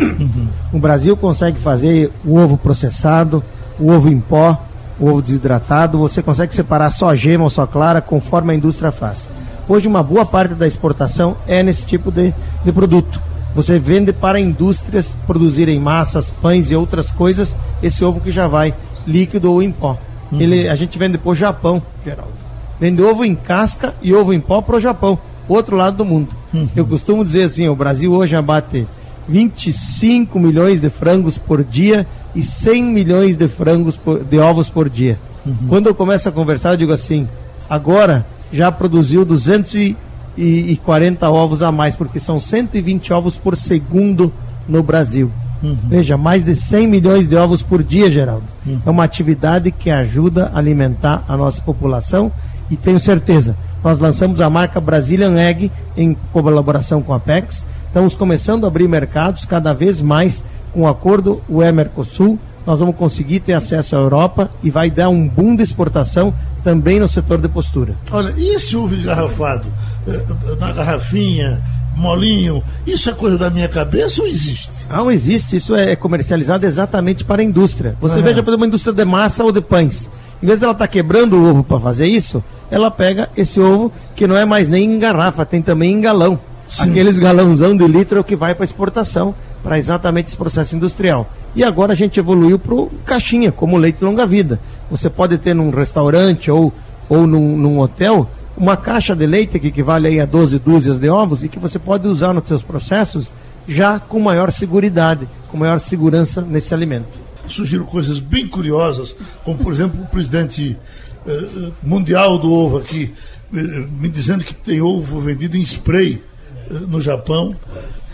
[0.00, 0.48] Uhum.
[0.72, 3.42] O Brasil consegue fazer o ovo processado,
[3.78, 4.62] o ovo em pó,
[4.98, 9.28] o ovo desidratado, você consegue separar só gema ou só clara conforme a indústria faz.
[9.68, 12.32] Hoje uma boa parte da exportação é nesse tipo de,
[12.64, 13.20] de produto.
[13.54, 18.74] Você vende para indústrias produzirem massas, pães e outras coisas, esse ovo que já vai
[19.06, 19.98] líquido ou em pó.
[20.30, 20.40] Uhum.
[20.40, 22.32] Ele, a gente vende para o Japão, Geraldo.
[22.78, 26.28] Vende ovo em casca e ovo em pó para o Japão, outro lado do mundo.
[26.52, 26.68] Uhum.
[26.76, 28.86] Eu costumo dizer assim, o Brasil hoje abate
[29.26, 34.88] 25 milhões de frangos por dia e 100 milhões de frangos por, de ovos por
[34.88, 35.18] dia.
[35.44, 35.56] Uhum.
[35.68, 37.26] Quando eu começo a conversar, eu digo assim:
[37.68, 39.96] agora já produziu 200 e,
[40.36, 44.32] e 40 ovos a mais, porque são 120 ovos por segundo
[44.68, 45.30] no Brasil.
[45.62, 45.76] Uhum.
[45.88, 48.44] Veja, mais de 100 milhões de ovos por dia, Geraldo.
[48.66, 48.80] Uhum.
[48.84, 52.30] É uma atividade que ajuda a alimentar a nossa população
[52.70, 57.64] e tenho certeza, nós lançamos a marca Brazilian Egg em colaboração com a PEX.
[57.86, 62.38] Estamos começando a abrir mercados cada vez mais com o acordo UE Mercosul.
[62.66, 66.98] Nós vamos conseguir ter acesso à Europa e vai dar um boom de exportação também
[66.98, 67.94] no setor de postura.
[68.10, 69.68] Olha, e esse ovo engarrafado?
[70.08, 70.24] Eh,
[70.58, 71.62] na garrafinha,
[71.94, 74.72] molinho, isso é coisa da minha cabeça ou existe?
[74.90, 77.96] Não existe, isso é comercializado exatamente para a indústria.
[78.00, 80.10] Você veja, por exemplo, uma indústria de massa ou de pães.
[80.42, 83.92] Em vez dela estar tá quebrando o ovo para fazer isso, ela pega esse ovo
[84.14, 86.38] que não é mais nem em garrafa, tem também em galão.
[86.68, 86.90] Sim.
[86.90, 89.34] Aqueles galãozão de litro é o que vai para exportação,
[89.66, 91.28] para exatamente esse processo industrial.
[91.52, 94.60] E agora a gente evoluiu para caixinha, como leite longa-vida.
[94.88, 96.72] Você pode ter num restaurante ou,
[97.08, 101.42] ou num, num hotel uma caixa de leite que equivale a 12 dúzias de ovos
[101.42, 103.34] e que você pode usar nos seus processos
[103.66, 107.18] já com maior segurança, com maior segurança nesse alimento.
[107.48, 110.78] Surgiram coisas bem curiosas, como por exemplo o presidente
[111.26, 113.12] eh, mundial do ovo aqui
[113.52, 116.22] eh, me dizendo que tem ovo vendido em spray
[116.70, 117.56] eh, no Japão.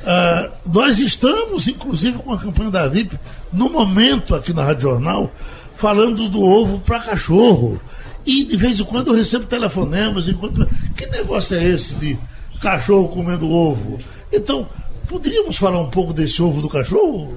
[0.04, 3.18] Ah, nós estamos, inclusive, com a campanha da VIP,
[3.52, 5.30] no momento aqui na Rádio Jornal,
[5.74, 7.80] falando do ovo para cachorro.
[8.24, 10.68] E de vez em quando eu recebo telefonemas, enquanto.
[10.96, 12.18] Que negócio é esse de
[12.60, 13.98] cachorro comendo ovo?
[14.32, 14.66] Então,
[15.08, 17.36] poderíamos falar um pouco desse ovo do cachorro?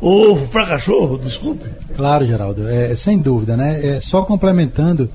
[0.00, 1.68] Ovo para cachorro, desculpe.
[1.94, 3.96] Claro, Geraldo, é, sem dúvida, né?
[3.96, 5.10] É, só complementando,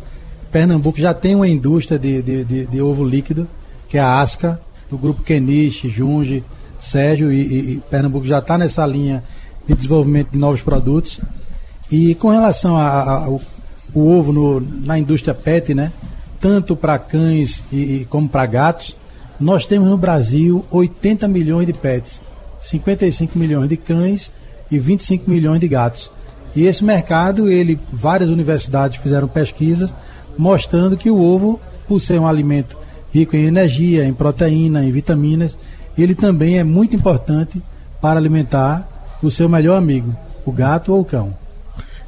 [0.52, 3.48] Pernambuco já tem uma indústria de, de, de, de ovo líquido,
[3.90, 6.44] que é a ASCA, do grupo Kenichi, Junge,
[6.86, 9.24] Sérgio, e, e, Pernambuco já está nessa linha
[9.68, 11.20] de desenvolvimento de novos produtos.
[11.92, 13.42] E com relação ao
[13.94, 15.92] ovo no, na indústria PET, né?
[16.40, 18.96] Tanto para cães e como para gatos,
[19.40, 22.22] nós temos no Brasil 80 milhões de pets,
[22.60, 24.32] 55 milhões de cães
[24.70, 26.12] e 25 milhões de gatos.
[26.56, 29.94] E esse mercado, ele, várias universidades fizeram pesquisas
[30.38, 32.78] mostrando que o ovo, por ser um alimento
[33.14, 35.58] rico em energia, em proteína, em vitaminas,
[36.04, 37.62] ele também é muito importante
[38.02, 38.88] para alimentar
[39.22, 41.36] o seu melhor amigo, o gato ou o cão.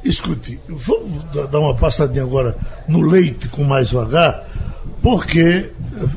[0.04, 4.46] Escute, vamos dar uma passadinha agora no leite com mais vagar,
[5.02, 5.70] porque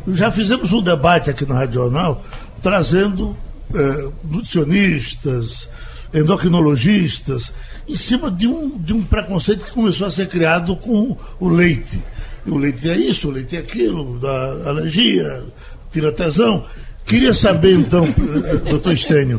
[0.09, 2.23] já fizemos um debate aqui na Rádio Jornal
[2.61, 3.35] trazendo
[3.73, 5.67] eh, nutricionistas,
[6.13, 7.53] endocrinologistas,
[7.87, 11.99] em cima de um, de um preconceito que começou a ser criado com o leite.
[12.45, 15.43] O leite é isso, o leite é aquilo, da alergia,
[15.91, 16.65] tira tesão.
[17.11, 19.37] Queria saber, então, eh, doutor Estênio,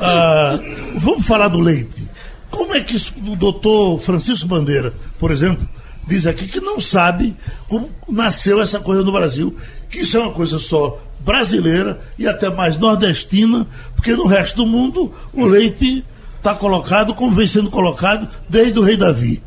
[0.00, 0.58] ah,
[0.96, 2.02] vamos falar do leite.
[2.50, 5.64] Como é que o doutor Francisco Bandeira, por exemplo,
[6.04, 7.36] diz aqui que não sabe
[7.68, 9.56] como nasceu essa coisa no Brasil,
[9.88, 14.66] que isso é uma coisa só brasileira e até mais nordestina, porque no resto do
[14.66, 16.04] mundo o leite
[16.38, 19.40] está colocado como vem sendo colocado desde o rei Davi.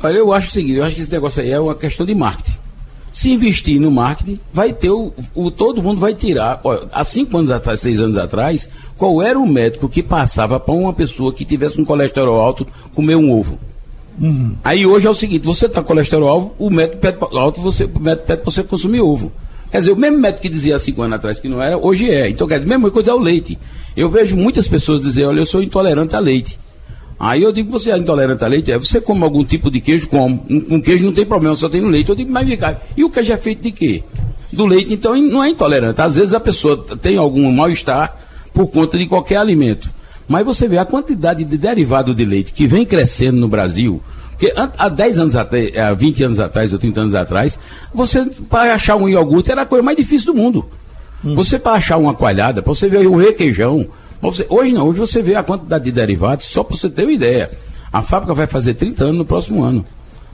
[0.00, 2.12] Olha, eu acho o seguinte, eu acho que esse negócio aí é uma questão de
[2.12, 2.63] marketing.
[3.14, 6.60] Se investir no marketing, vai ter o, o todo mundo vai tirar.
[6.90, 10.92] Há cinco anos atrás, seis anos atrás, qual era o médico que passava para uma
[10.92, 13.56] pessoa que tivesse um colesterol alto comer um ovo?
[14.20, 14.56] Uhum.
[14.64, 17.84] Aí hoje é o seguinte, você está com colesterol alto, o médico pede alto, você,
[17.84, 19.30] o médico pede para você consumir ovo.
[19.70, 22.10] Quer dizer, o mesmo médico que dizia há cinco anos atrás que não era, hoje
[22.10, 22.28] é.
[22.28, 23.56] Então, quer dizer, a mesma coisa é o leite.
[23.96, 26.58] Eu vejo muitas pessoas dizer, olha, eu sou intolerante a leite.
[27.18, 28.72] Aí eu digo, você é intolerante a leite?
[28.72, 30.08] É, você come algum tipo de queijo?
[30.08, 30.44] Como.
[30.50, 32.08] Um, um queijo não tem problema, só tem no leite.
[32.08, 34.02] Eu digo, mas vem cá, e o queijo é feito de quê?
[34.52, 36.00] Do leite, então não é intolerante.
[36.00, 38.16] Às vezes a pessoa tem algum mal-estar
[38.52, 39.90] por conta de qualquer alimento.
[40.26, 44.52] Mas você vê a quantidade de derivado de leite que vem crescendo no Brasil, porque
[44.56, 47.58] há 10 anos atrás, há 20 anos atrás, ou 30 anos atrás,
[47.94, 50.66] você, para achar um iogurte, era a coisa mais difícil do mundo.
[51.24, 51.34] Hum.
[51.34, 53.86] Você, para achar uma coalhada, para você ver o requeijão.
[54.20, 57.12] Você, hoje não, hoje você vê a quantidade de derivados, só para você ter uma
[57.12, 57.50] ideia.
[57.92, 59.84] A fábrica vai fazer 30 anos no próximo ano.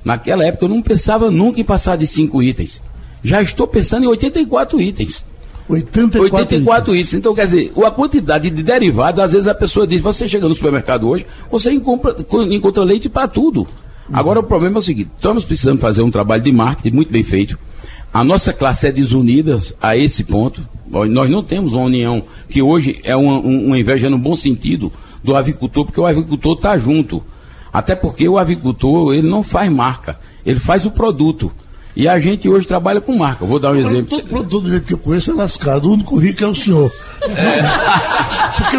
[0.04, 2.82] Naquela época eu não pensava nunca em passar de 5 itens.
[3.22, 5.24] Já estou pensando em 84 itens.
[5.68, 7.14] 84, 84 itens.
[7.14, 10.54] Então, quer dizer, a quantidade de derivados, às vezes a pessoa diz, você chega no
[10.54, 12.16] supermercado hoje, você encontra,
[12.50, 13.68] encontra leite para tudo.
[14.12, 17.22] Agora o problema é o seguinte: estamos precisando fazer um trabalho de marketing muito bem
[17.22, 17.58] feito.
[18.12, 20.68] A nossa classe é desunida a esse ponto.
[20.86, 24.92] Nós não temos uma união que hoje é uma, uma inveja no bom sentido
[25.22, 27.22] do avicultor, porque o avicultor está junto.
[27.72, 31.52] Até porque o avicultor ele não faz marca, ele faz o produto.
[31.94, 33.44] E a gente hoje trabalha com marca.
[33.44, 34.06] Vou dar um exemplo.
[34.06, 35.88] Todo produtor que eu conheço é lascado.
[35.88, 36.90] O único rico é o senhor.
[37.22, 37.60] É.
[38.56, 38.76] Porque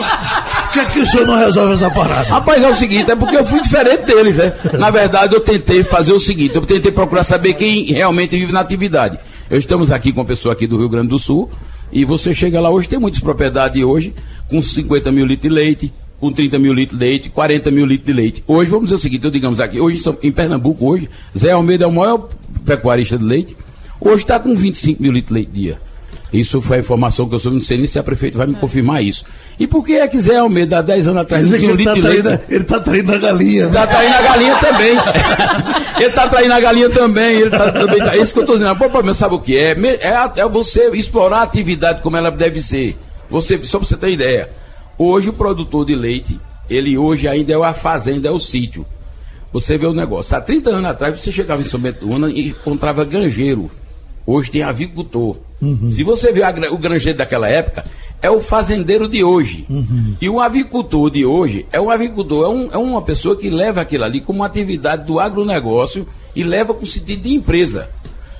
[0.71, 2.29] por que, é que o senhor não resolve essa parada?
[2.29, 4.53] Rapaz, é o seguinte, é porque eu fui diferente deles, né?
[4.79, 8.61] Na verdade, eu tentei fazer o seguinte, eu tentei procurar saber quem realmente vive na
[8.61, 9.19] atividade.
[9.49, 11.49] Eu estamos aqui com uma pessoa aqui do Rio Grande do Sul,
[11.91, 14.13] e você chega lá hoje, tem muitas propriedades hoje,
[14.49, 18.07] com 50 mil litros de leite, com 30 mil litros de leite, 40 mil litros
[18.07, 18.43] de leite.
[18.47, 21.87] Hoje, vamos dizer o seguinte, então, digamos aqui, hoje em Pernambuco, hoje, Zé Almeida é
[21.87, 22.29] o maior
[22.65, 23.57] pecuarista de leite,
[23.99, 25.90] hoje está com 25 mil litros de leite dia.
[26.31, 28.55] Isso foi a informação que eu sou, não sei nem se a prefeita vai me
[28.55, 29.25] confirmar isso.
[29.59, 31.93] E por que é que Zé Almeida, há 10 anos atrás, não tinha um litro
[31.93, 32.41] tá de leite?
[32.49, 33.65] Ele está traindo a galinha.
[33.65, 34.91] Está traindo a galinha também.
[35.97, 37.35] ele está traindo a galinha também.
[37.41, 38.73] Ele tá, também tá, isso que eu estou dizendo.
[38.73, 39.71] O problema, sabe o que é?
[39.71, 40.39] é?
[40.39, 42.97] É você explorar a atividade como ela deve ser.
[43.29, 44.49] Você, só para você ter ideia.
[44.97, 46.39] Hoje o produtor de leite,
[46.69, 48.85] ele hoje ainda é a fazenda, é o sítio.
[49.51, 50.35] Você vê o negócio.
[50.37, 53.69] Há 30 anos atrás, você chegava em São Bento e encontrava granjeiro.
[54.25, 55.35] Hoje tem avicultor.
[55.61, 55.89] Uhum.
[55.89, 57.85] Se você vê o granjeiro daquela época,
[58.21, 59.65] é o fazendeiro de hoje.
[59.69, 60.15] Uhum.
[60.19, 63.81] E o avicultor de hoje é um avicultor, é, um, é, uma pessoa que leva
[63.81, 67.89] aquilo ali como uma atividade do agronegócio e leva com sentido de empresa.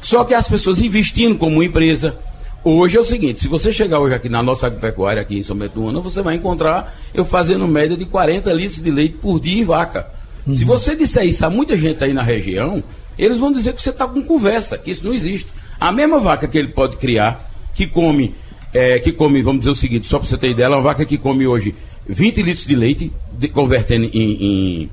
[0.01, 2.17] Só que as pessoas investindo como empresa.
[2.63, 5.57] Hoje é o seguinte, se você chegar hoje aqui na nossa agropecuária, aqui em São
[5.87, 9.63] Ano, você vai encontrar eu fazendo média de 40 litros de leite por dia em
[9.63, 10.07] vaca.
[10.45, 10.53] Uhum.
[10.53, 12.83] Se você disser isso a muita gente aí na região,
[13.17, 15.51] eles vão dizer que você está com conversa, que isso não existe.
[15.81, 18.35] A mesma vaca que ele pode criar, que come,
[18.71, 21.03] é, que come, vamos dizer o seguinte, só para você ter ideia, é uma vaca
[21.03, 21.73] que come hoje
[22.07, 24.89] 20 litros de leite, de, convertendo em, em,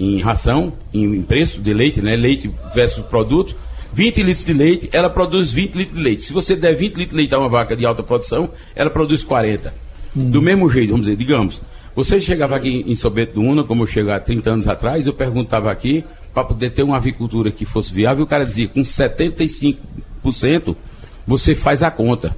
[0.00, 2.16] em, ração, em, preço de leite, né?
[2.16, 3.54] Leite versus produto.
[3.92, 6.24] 20 litros de leite, ela produz 20 litros de leite.
[6.24, 9.22] Se você der 20 litros de leite a uma vaca de alta produção, ela produz
[9.22, 9.72] 40.
[10.16, 10.30] Hum.
[10.30, 11.62] Do mesmo jeito, vamos dizer, digamos,
[11.94, 15.12] você chegava aqui em Sobeto do Una, como eu cheguei há 30 anos atrás, eu
[15.12, 16.02] perguntava aqui,
[16.34, 19.78] para poder ter uma avicultura que fosse viável, o cara dizia, com 75
[21.26, 22.36] você faz a conta.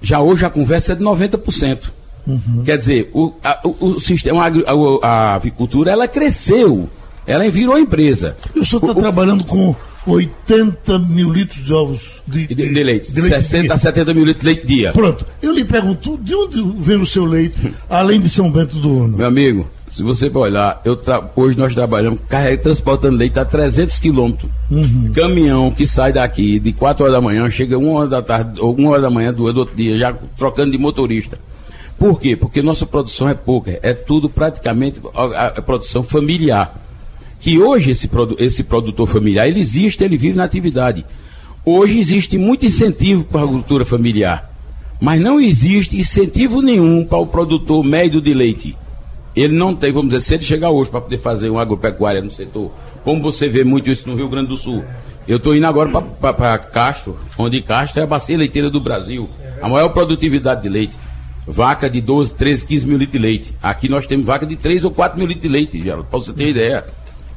[0.00, 1.90] Já hoje a conversa é de 90%.
[2.26, 2.62] Uhum.
[2.64, 6.88] Quer dizer, o, a, o, o sistema, a, a, avicultura, ela cresceu.
[7.26, 8.36] Ela virou empresa.
[8.54, 9.74] E o senhor está trabalhando com
[10.06, 13.12] 80 mil litros de ovos de, de, de, de leite.
[13.12, 14.92] De 60 leite a 70 mil litros de leite dia.
[14.92, 15.26] Pronto.
[15.42, 19.16] Eu lhe pergunto, de onde vem o seu leite, além de São Bento do Ono?
[19.16, 21.30] Meu amigo, se você olhar, eu tra...
[21.36, 24.50] hoje nós trabalhamos carregando, transportando leite a 300 quilômetros.
[24.70, 25.12] Uhum.
[25.14, 28.76] Caminhão que sai daqui de 4 horas da manhã, chega 1 hora da tarde, ou
[28.76, 31.38] 1 hora da manhã, 2 do outro dia, já trocando de motorista.
[31.98, 32.36] Por quê?
[32.36, 36.82] Porque nossa produção é pouca, é tudo praticamente a, a produção familiar.
[37.38, 38.36] Que hoje esse, produ...
[38.38, 41.06] esse produtor familiar, ele existe, ele vive na atividade.
[41.64, 44.52] Hoje existe muito incentivo para a agricultura familiar,
[45.00, 48.76] mas não existe incentivo nenhum para o produtor médio de leite.
[49.36, 52.30] Ele não tem, vamos dizer, se ele chegar hoje para poder fazer uma agropecuária no
[52.30, 52.72] setor,
[53.04, 54.82] como você vê muito isso no Rio Grande do Sul.
[55.28, 59.28] Eu estou indo agora para Castro, onde Castro é a bacia leiteira do Brasil.
[59.60, 60.96] A maior produtividade de leite.
[61.46, 63.54] Vaca de 12, 13, 15 mil litros de leite.
[63.62, 66.32] Aqui nós temos vaca de 3 ou 4 mil litros de leite, Geraldo, para você
[66.32, 66.86] ter ideia.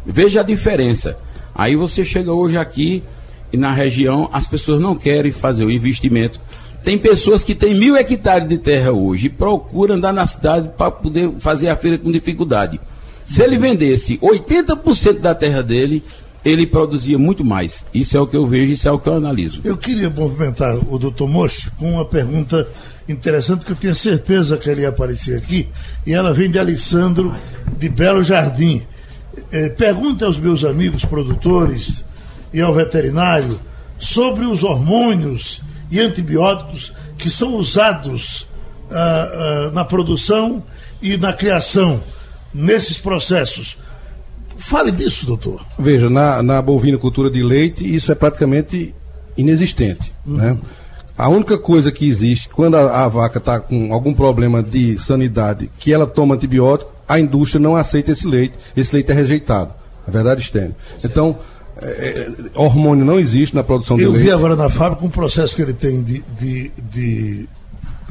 [0.05, 1.17] Veja a diferença.
[1.53, 3.03] Aí você chega hoje aqui
[3.51, 6.39] e na região as pessoas não querem fazer o investimento.
[6.83, 10.89] Tem pessoas que têm mil hectares de terra hoje e procuram andar na cidade para
[10.89, 12.79] poder fazer a feira com dificuldade.
[13.25, 16.03] Se ele vendesse 80% da terra dele,
[16.43, 17.85] ele produzia muito mais.
[17.93, 19.61] Isso é o que eu vejo, isso é o que eu analiso.
[19.63, 22.67] Eu queria movimentar o doutor Mocho com uma pergunta
[23.07, 25.67] interessante que eu tinha certeza que ele ia aparecer aqui,
[26.05, 27.35] e ela vem de Alessandro
[27.77, 28.83] de Belo Jardim.
[29.51, 32.03] É, pergunta aos meus amigos produtores
[32.53, 33.59] e ao veterinário
[33.99, 38.47] sobre os hormônios e antibióticos que são usados
[38.91, 40.63] ah, ah, na produção
[41.01, 42.01] e na criação
[42.53, 43.77] nesses processos.
[44.57, 45.65] Fale disso, doutor.
[45.77, 48.93] Veja, na, na bovinocultura de leite, isso é praticamente
[49.37, 50.13] inexistente.
[50.25, 50.35] Uhum.
[50.35, 50.57] Né?
[51.17, 55.69] A única coisa que existe, quando a, a vaca está com algum problema de sanidade,
[55.77, 59.73] que ela toma antibiótico, a indústria não aceita esse leite, esse leite é rejeitado.
[60.07, 60.75] É verdade, Stênio.
[61.03, 61.37] Então,
[61.81, 64.27] é, é, hormônio não existe na produção de Eu leite.
[64.27, 67.49] Eu vi agora na fábrica um processo que ele tem de, de, de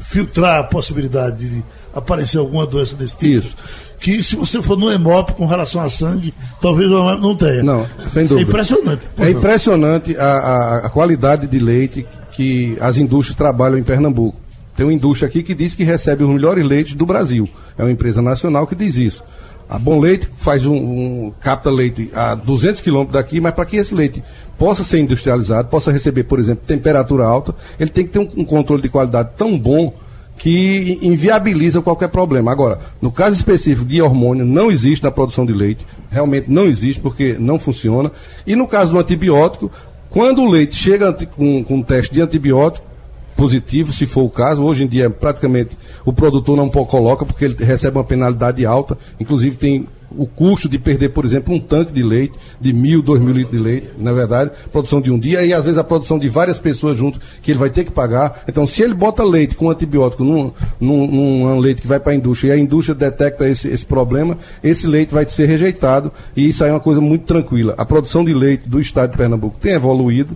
[0.03, 3.31] filtrar a possibilidade de aparecer alguma doença desse tipo.
[3.31, 3.55] Isso.
[3.99, 7.61] Que se você for no hemop com relação a sangue, talvez não tenha.
[7.61, 8.47] Não, sem dúvida.
[8.47, 9.01] É impressionante.
[9.17, 14.39] É impressionante a, a, a qualidade de leite que as indústrias trabalham em Pernambuco.
[14.75, 17.49] Tem uma indústria aqui que diz que recebe os melhores leites do Brasil.
[17.77, 19.21] É uma empresa nacional que diz isso.
[19.69, 23.77] A Bom Leite faz um, um capta leite a 200 quilômetros daqui, mas para que
[23.77, 24.23] esse leite
[24.57, 28.43] possa ser industrializado, possa receber, por exemplo, temperatura alta, ele tem que ter um, um
[28.43, 29.93] controle de qualidade tão bom
[30.39, 32.51] que inviabiliza qualquer problema.
[32.51, 36.99] Agora, no caso específico de hormônio, não existe na produção de leite, realmente não existe
[36.99, 38.11] porque não funciona.
[38.47, 39.69] E no caso do antibiótico,
[40.09, 42.88] quando o leite chega com, com um teste de antibiótico,
[43.35, 44.63] positivo, se for o caso.
[44.63, 48.97] Hoje em dia, praticamente, o produtor não coloca porque ele recebe uma penalidade alta.
[49.19, 53.21] Inclusive, tem o custo de perder, por exemplo, um tanque de leite, de mil, dois
[53.21, 56.17] mil litros de leite, na verdade, produção de um dia, e às vezes a produção
[56.17, 58.43] de várias pessoas junto, que ele vai ter que pagar.
[58.47, 62.15] Então, se ele bota leite com antibiótico num, num, num leite que vai para a
[62.15, 66.63] indústria e a indústria detecta esse, esse problema, esse leite vai ser rejeitado, e isso
[66.63, 67.75] aí é uma coisa muito tranquila.
[67.77, 70.35] A produção de leite do estado de Pernambuco tem evoluído,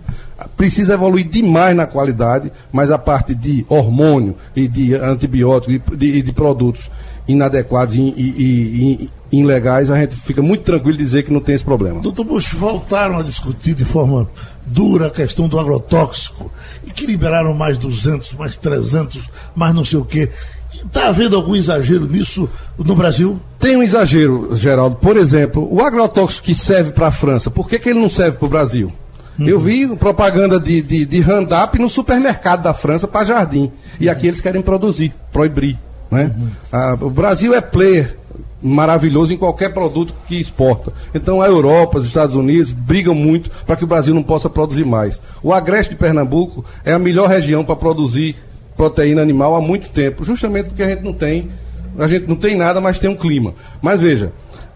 [0.56, 6.22] precisa evoluir demais na qualidade, mas a parte de hormônio e de antibiótico e de,
[6.22, 6.90] de, produtos
[7.26, 11.64] inadequados e, e, e, ilegais, a gente fica muito tranquilo dizer que não tem esse
[11.64, 12.00] problema.
[12.00, 14.28] Doutor Bush, voltaram a discutir de forma
[14.66, 16.50] dura a questão do agrotóxico
[16.86, 19.20] e que liberaram mais 200, mais 300,
[19.54, 20.30] mais não sei o quê.
[20.72, 23.40] Está havendo algum exagero nisso no Brasil?
[23.60, 24.96] Tem um exagero, Geraldo.
[24.96, 28.38] Por exemplo, o agrotóxico que serve para a França, por que, que ele não serve
[28.38, 28.92] para o Brasil?
[29.38, 29.46] Uhum.
[29.46, 33.72] Eu vi propaganda de, de, de Randap no supermercado da França para jardim.
[33.98, 35.78] E aqui eles querem produzir, proibir.
[36.10, 36.30] Né?
[36.36, 36.48] Uhum.
[36.72, 38.16] Ah, o Brasil é player
[38.62, 40.92] maravilhoso em qualquer produto que exporta.
[41.14, 44.86] Então a Europa, os Estados Unidos brigam muito para que o Brasil não possa produzir
[44.86, 45.20] mais.
[45.42, 48.36] O Agreste de Pernambuco é a melhor região para produzir
[48.74, 51.50] proteína animal há muito tempo, justamente porque a gente não tem,
[51.98, 53.54] a gente não tem nada, mas tem um clima.
[53.82, 54.32] Mas veja,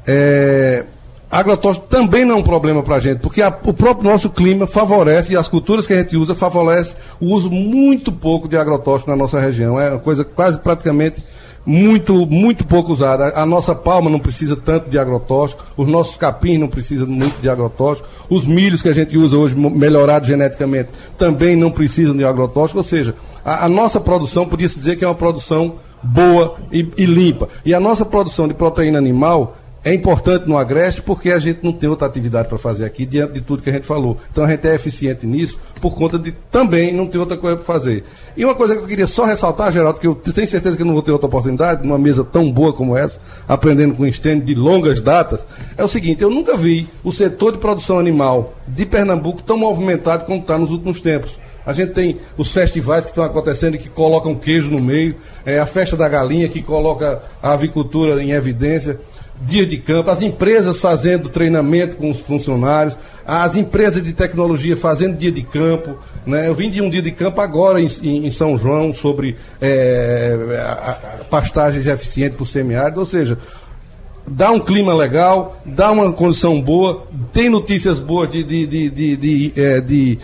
[0.07, 0.85] é,
[1.31, 4.67] agrotóxico também não é um problema para a gente, porque a, o próprio nosso clima
[4.67, 9.11] favorece, e as culturas que a gente usa favorece o uso muito pouco de agrotóxico
[9.11, 9.81] na nossa região.
[9.81, 11.23] É uma coisa quase praticamente
[11.69, 13.33] muito, muito pouco usada.
[13.35, 17.49] A nossa palma não precisa tanto de agrotóxico, os nossos capins não precisam muito de
[17.49, 20.88] agrotóxico, os milhos que a gente usa hoje melhorados geneticamente
[21.19, 23.14] também não precisam de agrotóxico, ou seja,
[23.45, 27.49] a, a nossa produção podia-se dizer que é uma produção boa e, e limpa.
[27.67, 31.73] E a nossa produção de proteína animal é importante no Agreste porque a gente não
[31.73, 34.17] tem outra atividade para fazer aqui diante de tudo que a gente falou.
[34.31, 37.64] Então a gente é eficiente nisso por conta de também não ter outra coisa para
[37.64, 38.05] fazer.
[38.37, 40.93] E uma coisa que eu queria só ressaltar, Geraldo, que eu tenho certeza que não
[40.93, 45.01] vou ter outra oportunidade, numa mesa tão boa como essa, aprendendo com Stênio de longas
[45.01, 49.57] datas, é o seguinte, eu nunca vi o setor de produção animal de Pernambuco tão
[49.57, 51.33] movimentado como está nos últimos tempos.
[51.69, 55.59] A gente tem os festivais que estão acontecendo e que colocam queijo no meio, é
[55.59, 58.99] a festa da galinha que coloca a avicultura em evidência
[59.41, 65.16] dia de campo, as empresas fazendo treinamento com os funcionários, as empresas de tecnologia fazendo
[65.16, 65.97] dia de campo.
[66.26, 66.49] Né?
[66.49, 70.36] Eu vim de um dia de campo agora em, em São João sobre é,
[71.30, 73.39] pastagens eficientes para o semiárido, ou seja,
[74.26, 79.16] dá um clima legal, dá uma condição boa, tem notícias boas de, de, de, de,
[79.16, 80.18] de, é, de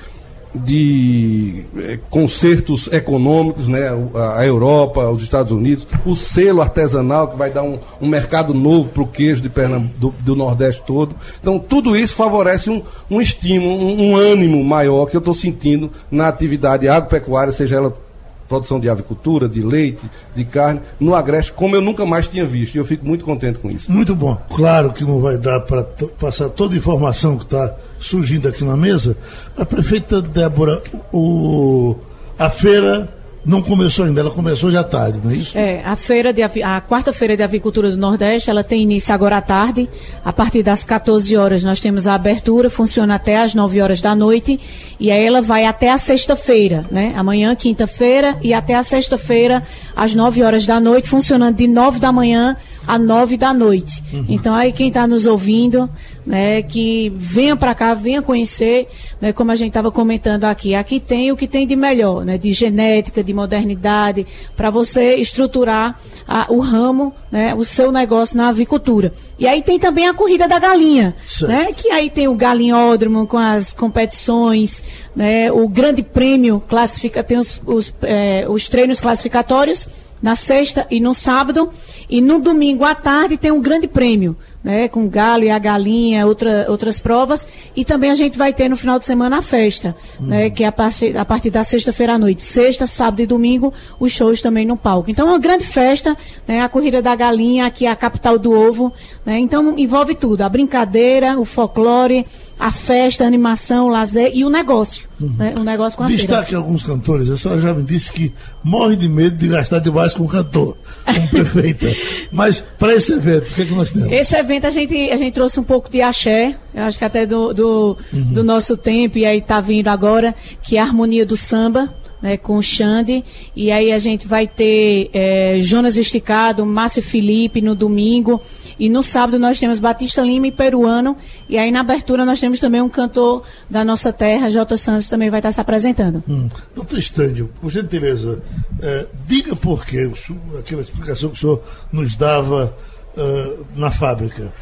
[0.55, 3.89] de eh, concertos econômicos, né?
[4.37, 8.89] a Europa, os Estados Unidos, o selo artesanal que vai dar um, um mercado novo
[8.89, 11.15] para o queijo de Pernambuco, do, do, Nordeste todo.
[11.41, 15.91] Então, tudo isso favorece um, um estímulo, um, um ânimo maior que eu estou sentindo
[16.11, 18.04] na atividade agropecuária, seja ela
[18.49, 20.03] produção de avicultura, de leite,
[20.35, 22.75] de carne, no Agreste, como eu nunca mais tinha visto.
[22.75, 23.91] E eu fico muito contente com isso.
[23.91, 24.41] Muito bom.
[24.51, 25.85] Claro que não vai dar para
[26.19, 29.17] passar toda a informação que está surgindo aqui na mesa.
[29.57, 30.83] A prefeita Débora,
[31.13, 31.97] o,
[32.39, 33.13] a feira
[33.45, 35.57] não começou ainda, ela começou já tarde, não é isso?
[35.57, 39.43] É, a feira de a quarta-feira de avicultura do Nordeste, ela tem início agora à
[39.43, 39.89] tarde,
[40.25, 44.15] a partir das 14 horas nós temos a abertura, funciona até às 9 horas da
[44.15, 44.59] noite,
[44.99, 47.13] e aí ela vai até a sexta-feira, né?
[47.17, 49.63] Amanhã, quinta-feira, e até a sexta-feira,
[49.95, 54.03] às 9 horas da noite, funcionando de 9 da manhã a 9 da noite.
[54.13, 54.25] Uhum.
[54.29, 55.89] Então aí quem está nos ouvindo,
[56.27, 58.89] né, que venha para cá, venha conhecer,
[59.21, 60.75] né, como a gente estava comentando aqui.
[60.75, 64.27] Aqui tem o que tem de melhor, né, de genética, de modernidade,
[64.57, 69.13] para você estruturar a, o ramo, né, o seu negócio na avicultura.
[69.39, 73.39] E aí tem também a corrida da galinha, né, que aí tem o galinhódromo com
[73.39, 74.83] as competições,
[75.15, 79.89] né, o grande prêmio classifica, tem os, os, é, os treinos classificatórios
[80.25, 81.69] na sexta e no sábado,
[82.09, 84.35] e no domingo à tarde tem um grande prêmio
[84.65, 87.47] né, com o galo e a galinha, outra, outras provas,
[87.77, 90.27] e também a gente vai ter no final de semana a festa, uhum.
[90.27, 92.43] né, que é a partir, a partir da sexta-feira à noite.
[92.43, 95.11] Sexta, sábado e domingo, os shows também no palco.
[95.11, 96.17] Então é uma grande festa,
[96.49, 98.91] né, a corrida da galinha, aqui é a capital do ovo,
[99.27, 102.25] né, então envolve tudo, a brincadeira, o folclore,
[102.59, 105.05] a festa, a animação, o lazer e o negócio.
[105.21, 105.33] Uhum.
[105.39, 106.59] Né, o negócio com a Destaque feira.
[106.59, 107.31] alguns cantores.
[107.31, 108.33] A senhora já me disse que
[108.65, 111.87] morre de medo de gastar demais com cantor, com prefeita.
[112.33, 114.11] Mas para esse evento, o que, é que nós temos?
[114.11, 117.27] Esse evento a gente, a gente trouxe um pouco de axé, eu acho que até
[117.27, 118.33] do, do, uhum.
[118.33, 121.93] do nosso tempo, e aí está vindo agora, que é a harmonia do samba
[122.25, 123.23] né, com o Xande.
[123.55, 128.41] E aí a gente vai ter é, Jonas Esticado, Márcio Felipe no domingo.
[128.79, 131.19] E no sábado nós temos Batista Lima e Peruano.
[131.47, 135.29] E aí na abertura nós temos também um cantor da nossa terra, Jota Santos, também
[135.29, 136.25] vai estar se apresentando.
[136.27, 136.49] Hum.
[136.75, 138.43] Doutor Estândio, por gentileza,
[138.81, 140.11] é, diga por que
[140.59, 142.75] aquela explicação que o senhor nos dava
[143.17, 144.53] uh, na fábrica.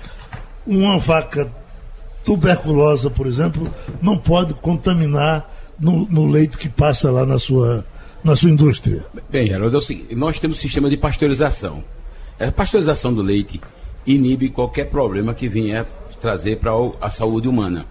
[0.66, 1.50] Uma vaca
[2.24, 7.84] tuberculosa, por exemplo, não pode contaminar no, no leite que passa lá na sua,
[8.22, 9.04] na sua indústria?
[9.28, 11.82] Bem, Geraldo, é o seguinte, nós temos um sistema de pasteurização.
[12.38, 13.60] A pasteurização do leite
[14.06, 15.86] inibe qualquer problema que venha
[16.20, 17.84] trazer para a saúde humana.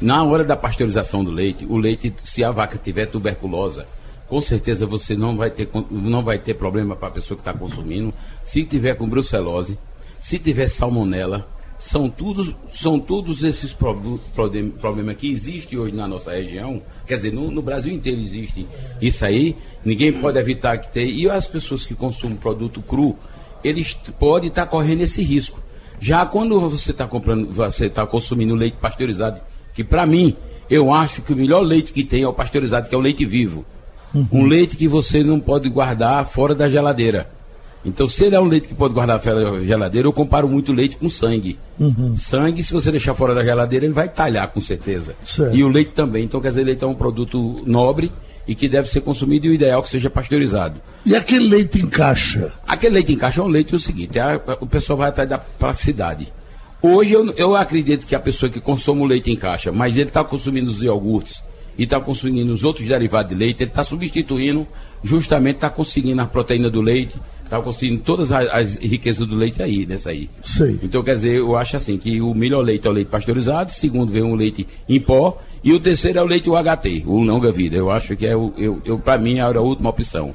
[0.00, 3.86] Na hora da pasteurização do leite, o leite, se a vaca tiver tuberculosa,
[4.28, 7.52] com certeza você não vai ter, não vai ter problema para a pessoa que está
[7.52, 8.12] consumindo.
[8.44, 9.78] Se tiver com brucelose,
[10.20, 11.48] se tiver salmonela,
[11.78, 17.52] são todos, são todos esses problemas que existem hoje na nossa região, quer dizer, no,
[17.52, 18.66] no, Brasil inteiro existe
[19.00, 21.10] isso aí, ninguém pode evitar que tenha.
[21.10, 23.16] E as pessoas que consumem produto cru,
[23.62, 25.62] eles podem estar correndo esse risco.
[26.00, 29.40] Já quando você está comprando, você está consumindo leite pasteurizado,
[29.72, 30.36] que para mim,
[30.68, 33.24] eu acho que o melhor leite que tem é o pasteurizado, que é o leite
[33.24, 33.64] vivo.
[34.12, 34.26] Uhum.
[34.32, 37.37] Um leite que você não pode guardar fora da geladeira.
[37.84, 40.96] Então, se ele é um leite que pode guardar da geladeira, eu comparo muito leite
[40.96, 41.58] com sangue.
[41.78, 42.16] Uhum.
[42.16, 45.14] Sangue, se você deixar fora da geladeira, ele vai talhar com certeza.
[45.24, 45.56] Certo.
[45.56, 46.24] E o leite também.
[46.24, 48.12] Então, quer dizer, leite é um produto nobre
[48.48, 50.80] e que deve ser consumido e o ideal é que seja pasteurizado.
[51.04, 52.52] E aquele leite em caixa?
[52.66, 55.28] Aquele leite em caixa é um leite é o seguinte, é, o pessoal vai atrás
[55.28, 56.32] da praticidade.
[56.80, 60.08] Hoje eu, eu acredito que a pessoa que consome o leite em caixa, mas ele
[60.08, 61.42] está consumindo os iogurtes
[61.76, 64.66] e está consumindo os outros derivados de leite, ele está substituindo,
[65.02, 67.16] justamente está conseguindo a proteína do leite,
[67.48, 70.28] Está conseguindo todas as, as, riquezas do leite aí, dessa aí.
[70.44, 70.78] Sei.
[70.82, 74.12] Então, quer dizer, eu acho assim, que o melhor leite é o leite pasteurizado, segundo
[74.12, 77.74] vem o leite em pó, e o terceiro é o leite UHT, o longa vida.
[77.74, 80.34] Eu acho que é o, eu, eu para mim, é a última opção.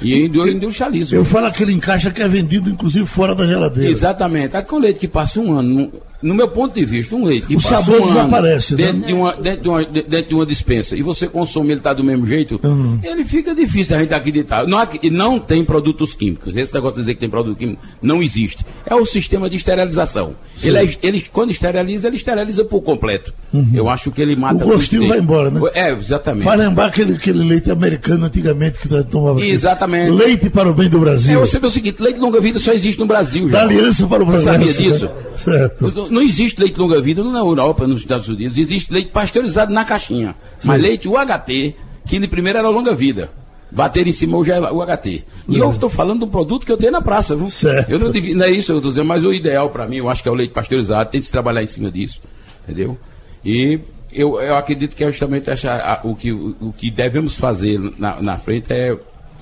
[0.00, 1.16] E industrialismo.
[1.16, 3.90] Eu falo que ele encaixa que é vendido, inclusive, fora da geladeira.
[3.90, 4.56] Exatamente.
[4.56, 5.92] Aquele leite que passa um ano,
[6.24, 9.00] no meu ponto de vista, um leite que o passa sabor um desaparece, ano dentro,
[9.00, 9.06] né?
[9.06, 12.02] de uma, dentro, de uma, dentro de uma dispensa e você consome ele está do
[12.02, 12.98] mesmo jeito, uhum.
[13.02, 14.66] ele fica difícil a gente acreditar.
[14.66, 14.78] Não,
[15.12, 16.56] não tem produtos químicos.
[16.56, 18.64] Esse negócio de dizer que tem produto químico não existe.
[18.86, 20.34] É o sistema de esterilização.
[20.62, 23.34] Ele, é, ele, quando esteriliza, ele esteriliza por completo.
[23.52, 23.70] Uhum.
[23.74, 25.60] Eu acho que ele mata O gostinho vai embora, né?
[25.74, 26.44] É, exatamente.
[26.44, 29.44] Vai lembrar aquele, aquele leite americano antigamente que tomava.
[29.44, 30.10] Exatamente.
[30.10, 31.38] Leite para o bem do Brasil.
[31.38, 33.48] É, você vê o seguinte: leite longa-vida só existe no Brasil.
[33.48, 33.58] Já.
[33.58, 34.52] Da aliança para o Brasil.
[34.52, 35.10] Você sabia disso?
[35.36, 36.10] Certo.
[36.14, 40.36] Não, existe leite longa vida na Europa, nos Estados Unidos, existe leite pasteurizado na caixinha.
[40.58, 40.68] Sim.
[40.68, 41.74] Mas leite UHT,
[42.06, 43.30] que de primeiro era longa vida.
[43.70, 45.24] Bater em cima hoje é o HT.
[45.48, 47.50] E eu estou falando do produto que eu tenho na praça, viu?
[47.50, 47.90] Certo.
[47.90, 50.22] Eu não, não é isso eu estou dizendo, mas o ideal para mim, eu acho
[50.22, 52.20] que é o leite pasteurizado, tem que se trabalhar em cima disso.
[52.62, 52.96] Entendeu?
[53.44, 53.80] E
[54.12, 58.22] eu, eu acredito que é justamente essa, o, que, o, o, que devemos fazer na,
[58.22, 58.96] na frente é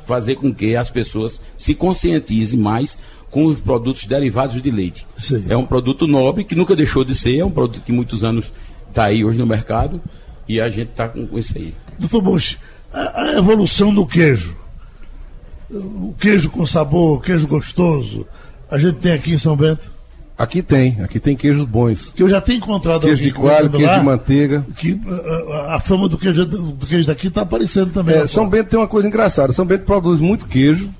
[0.06, 2.96] fazer com que as pessoas se conscientizem mais
[3.32, 5.06] com os produtos derivados de leite.
[5.16, 5.46] Sim.
[5.48, 8.44] É um produto nobre que nunca deixou de ser, é um produto que muitos anos
[8.88, 10.00] está aí hoje no mercado
[10.46, 11.74] e a gente está com, com, isso aí.
[11.98, 12.58] Doutor Bush,
[12.92, 14.54] a, a, evolução do queijo.
[15.70, 18.26] o queijo com sabor, queijo gostoso,
[18.70, 19.90] a gente tem aqui em São Bento?
[20.36, 22.12] Aqui tem, aqui tem queijos bons.
[22.14, 24.66] Que eu já tenho encontrado queijo de coalho, queijo lá, de manteiga.
[24.76, 25.00] Que
[25.48, 28.16] a, a, fama do queijo, do queijo daqui está aparecendo também.
[28.16, 29.54] É, São Bento tem uma coisa engraçada.
[29.54, 30.90] São Bento produz muito queijo,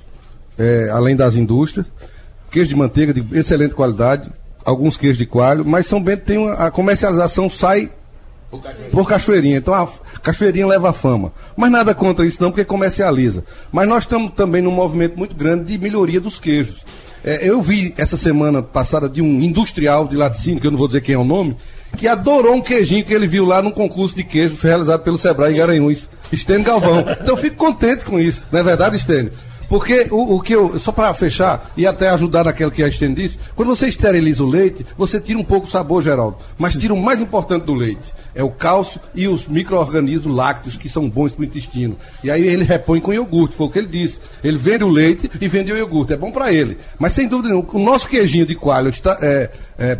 [0.57, 1.85] é, além das indústrias.
[2.53, 4.29] Queijo de manteiga de excelente qualidade,
[4.63, 7.89] alguns queijos de coalho, mas São Bento tem uma, a comercialização sai
[8.51, 8.91] por cachoeirinha.
[8.91, 9.57] por cachoeirinha.
[9.57, 9.87] Então a
[10.19, 11.33] cachoeirinha leva a fama.
[11.57, 13.43] Mas nada contra isso não, porque comercializa.
[13.71, 16.85] Mas nós estamos também num movimento muito grande de melhoria dos queijos.
[17.23, 20.87] É, eu vi essa semana passada de um industrial de laticínio, que eu não vou
[20.87, 21.57] dizer quem é o nome,
[21.97, 25.53] que adorou um queijinho que ele viu lá num concurso de queijo realizado pelo Sebrae
[25.53, 26.99] em Garanhuns, Estênio Galvão.
[26.99, 29.31] Então eu fico contente com isso, não é verdade, Estênio?
[29.73, 33.15] Porque o, o, que eu, só para fechar e até ajudar naquilo que a Estênio
[33.15, 36.93] disse, quando você esteriliza o leite, você tira um pouco o sabor, Geraldo, mas tira
[36.93, 41.31] o mais importante do leite é o cálcio e os micro-organismos lácteos que são bons
[41.31, 41.97] para o intestino.
[42.23, 44.19] E aí ele repõe com iogurte, foi o que ele disse.
[44.43, 46.77] Ele vende o leite e vende o iogurte, é bom para ele.
[46.99, 49.97] Mas sem dúvida nenhuma, o nosso queijinho de coalho está, é, é,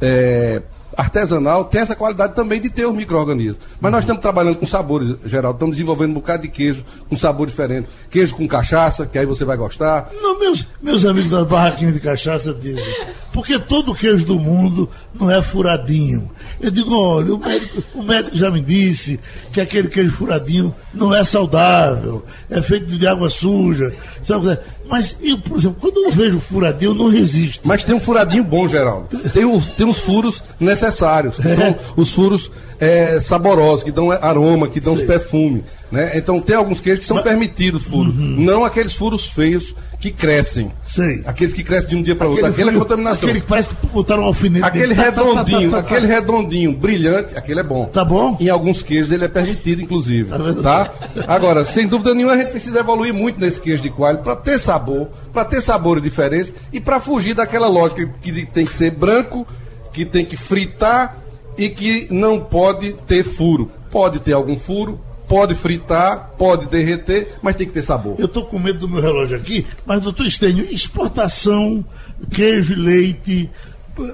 [0.00, 0.62] é
[0.96, 3.58] artesanal tem essa qualidade também de ter os micro-organismos.
[3.80, 5.56] Mas nós estamos trabalhando com sabores, Geraldo.
[5.56, 7.88] Estamos desenvolvendo um bocado de queijo com sabor diferente.
[8.10, 10.10] Queijo com cachaça, que aí você vai gostar.
[10.20, 12.94] Não, meus, meus amigos das barraquinhas de cachaça dizem,
[13.38, 16.28] porque todo queijo do mundo não é furadinho.
[16.60, 19.20] Eu digo, olha, o médico, o médico já me disse
[19.52, 23.94] que aquele queijo furadinho não é saudável, é feito de água suja.
[24.24, 24.58] Sabe?
[24.90, 27.68] Mas eu, por exemplo, quando eu vejo furadinho, eu não resisto.
[27.68, 29.06] Mas tem um furadinho bom, Geraldo.
[29.30, 31.54] Tem, os, tem os furos necessários, que é.
[31.54, 35.04] são os furos é, saborosos, que dão aroma, que dão Sei.
[35.04, 35.62] os perfumes.
[35.90, 36.12] Né?
[36.16, 37.24] Então tem alguns queijos que são Mas...
[37.24, 38.14] permitidos furos.
[38.14, 38.36] Uhum.
[38.38, 40.70] Não aqueles furos feios que crescem.
[40.86, 41.22] Sei.
[41.26, 42.44] Aqueles que crescem de um dia para outro.
[42.46, 43.28] Aquele, aquele é contaminação.
[43.28, 44.64] Aquele que parece que botaram um alfinete.
[44.64, 45.04] Aquele dentro.
[45.04, 47.86] redondinho, tá, tá, tá, aquele redondinho, brilhante, aquele é bom.
[47.86, 48.36] Tá bom?
[48.38, 50.30] Em alguns queijos ele é permitido, inclusive.
[50.30, 50.84] Tá?
[50.84, 50.92] tá?
[51.26, 54.58] Agora, sem dúvida nenhuma, a gente precisa evoluir muito nesse queijo de coalho para ter
[54.58, 59.46] sabor, para ter sabores diferentes e para fugir daquela lógica que tem que ser branco,
[59.92, 61.16] que tem que fritar
[61.56, 63.70] e que não pode ter furo.
[63.90, 68.16] Pode ter algum furo, pode fritar, pode derreter, mas tem que ter sabor.
[68.18, 71.84] Eu estou com medo do meu relógio aqui, mas doutor Estênio, exportação,
[72.30, 73.50] queijo e leite,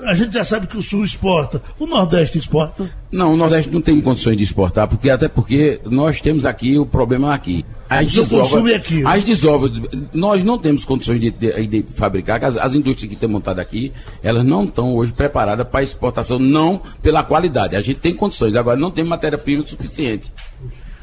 [0.05, 1.62] a gente já sabe que o Sul exporta.
[1.79, 2.89] O Nordeste exporta?
[3.12, 6.87] Não, o Nordeste não tem condições de exportar, porque até porque nós temos aqui o
[6.87, 7.65] problema aqui.
[7.89, 9.07] As desovas, é aqui.
[9.07, 9.71] As desovas,
[10.12, 13.93] nós não temos condições de, de, de fabricar, as, as, indústrias que estão montadas aqui,
[14.23, 17.77] elas não estão hoje preparadas para exportação, não pela qualidade.
[17.77, 20.33] A gente tem condições, agora não tem matéria-prima suficiente.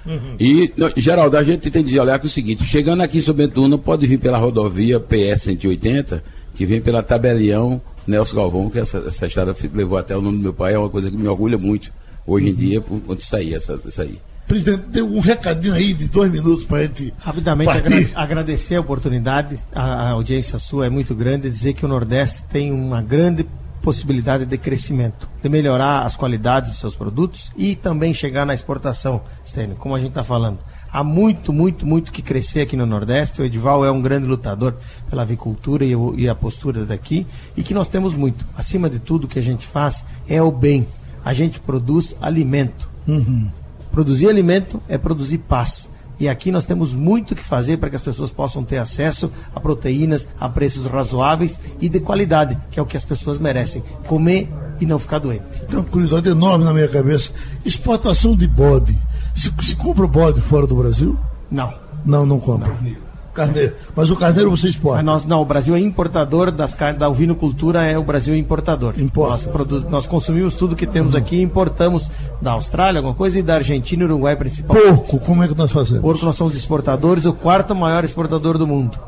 [0.05, 0.35] Uhum.
[0.39, 3.77] E, Geraldo, a gente tem de olhar que é o seguinte: chegando aqui em Sobentuna,
[3.77, 6.23] pode vir pela rodovia PS 180,
[6.55, 10.43] que vem pela Tabelião Nelson Galvão, que essa, essa estrada levou até o nome do
[10.43, 11.91] meu pai, é uma coisa que me orgulha muito
[12.25, 14.19] hoje em dia, por quando sair essa, essa aí.
[14.47, 17.13] Presidente, deu um recadinho aí de dois minutos para a gente.
[17.19, 21.87] Rapidamente agra agradecer a oportunidade, a, a audiência sua é muito grande, dizer que o
[21.87, 23.45] Nordeste tem uma grande
[23.81, 29.21] possibilidade de crescimento, de melhorar as qualidades dos seus produtos e também chegar na exportação,
[29.45, 30.59] Stênio, como a gente está falando.
[30.91, 33.41] Há muito, muito, muito que crescer aqui no Nordeste.
[33.41, 34.75] O Edival é um grande lutador
[35.09, 37.25] pela avicultura e, e a postura daqui
[37.55, 38.45] e que nós temos muito.
[38.55, 40.87] Acima de tudo, o que a gente faz é o bem.
[41.23, 42.89] A gente produz alimento.
[43.07, 43.49] Uhum.
[43.91, 45.89] Produzir alimento é produzir paz.
[46.21, 49.59] E aqui nós temos muito que fazer para que as pessoas possam ter acesso a
[49.59, 53.83] proteínas a preços razoáveis e de qualidade, que é o que as pessoas merecem.
[54.05, 54.47] Comer
[54.79, 55.43] e não ficar doente.
[55.89, 57.31] Curiosidade enorme na minha cabeça.
[57.65, 58.95] Exportação de bode.
[59.35, 61.17] Se, se compra bode fora do Brasil?
[61.49, 61.73] Não.
[62.05, 62.71] Não, não compra.
[62.83, 63.10] Não.
[63.33, 63.75] Carneiro.
[63.95, 65.01] Mas o carneiro você exporta?
[65.01, 68.93] nós, não, o Brasil é importador das carnes, da ovinocultura é o Brasil importador.
[68.97, 69.49] Importa.
[69.51, 72.11] Nós, nós consumimos tudo que temos aqui e importamos
[72.41, 74.85] da Austrália, alguma coisa, e da Argentina e Uruguai principalmente.
[74.85, 76.01] Porco, como é que nós fazemos?
[76.01, 78.99] Porco, nós somos exportadores, o quarto maior exportador do mundo.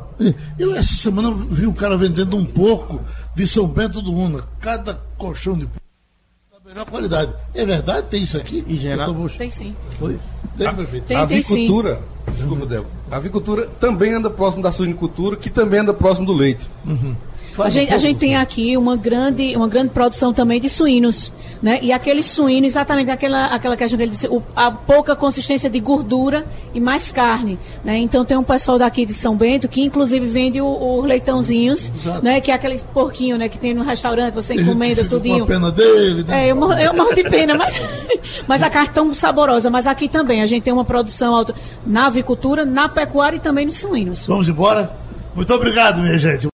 [0.58, 3.00] Eu essa semana vi um cara vendendo um porco
[3.34, 4.44] de São Bento do Una.
[4.60, 7.34] Cada colchão de da melhor qualidade.
[7.52, 8.06] É verdade?
[8.08, 8.64] Tem isso aqui?
[8.66, 9.14] Em geral?
[9.36, 9.74] Tem sim.
[9.98, 10.18] Foi?
[10.56, 11.06] Tem, prefeito?
[11.06, 12.13] Tem, a avicultura, sim.
[12.32, 16.68] Desculpa, Débora, a avicultura também anda próximo da suinicultura, que também anda próximo do leite.
[16.84, 17.14] Uhum.
[17.58, 21.30] A gente, a gente tem aqui uma grande, uma grande produção também de suínos.
[21.62, 21.78] Né?
[21.82, 25.78] E aqueles suínos, exatamente aquela, aquela questão que ele disse, o, a pouca consistência de
[25.80, 26.44] gordura
[26.74, 27.58] e mais carne.
[27.84, 27.98] Né?
[27.98, 31.92] Então tem um pessoal daqui de São Bento que inclusive vende os leitãozinhos,
[32.22, 32.40] né?
[32.40, 33.48] que é aqueles porquinho né?
[33.48, 35.38] que tem no restaurante, você encomenda tudinho.
[35.38, 36.46] Com a pena dele, né?
[36.46, 37.80] É, eu morro, eu morro de pena, mas,
[38.46, 39.70] mas a carne é tão saborosa.
[39.70, 41.54] Mas aqui também a gente tem uma produção alta
[41.86, 44.26] na avicultura, na pecuária e também nos suínos.
[44.26, 44.90] Vamos embora?
[45.34, 46.53] Muito obrigado, minha gente.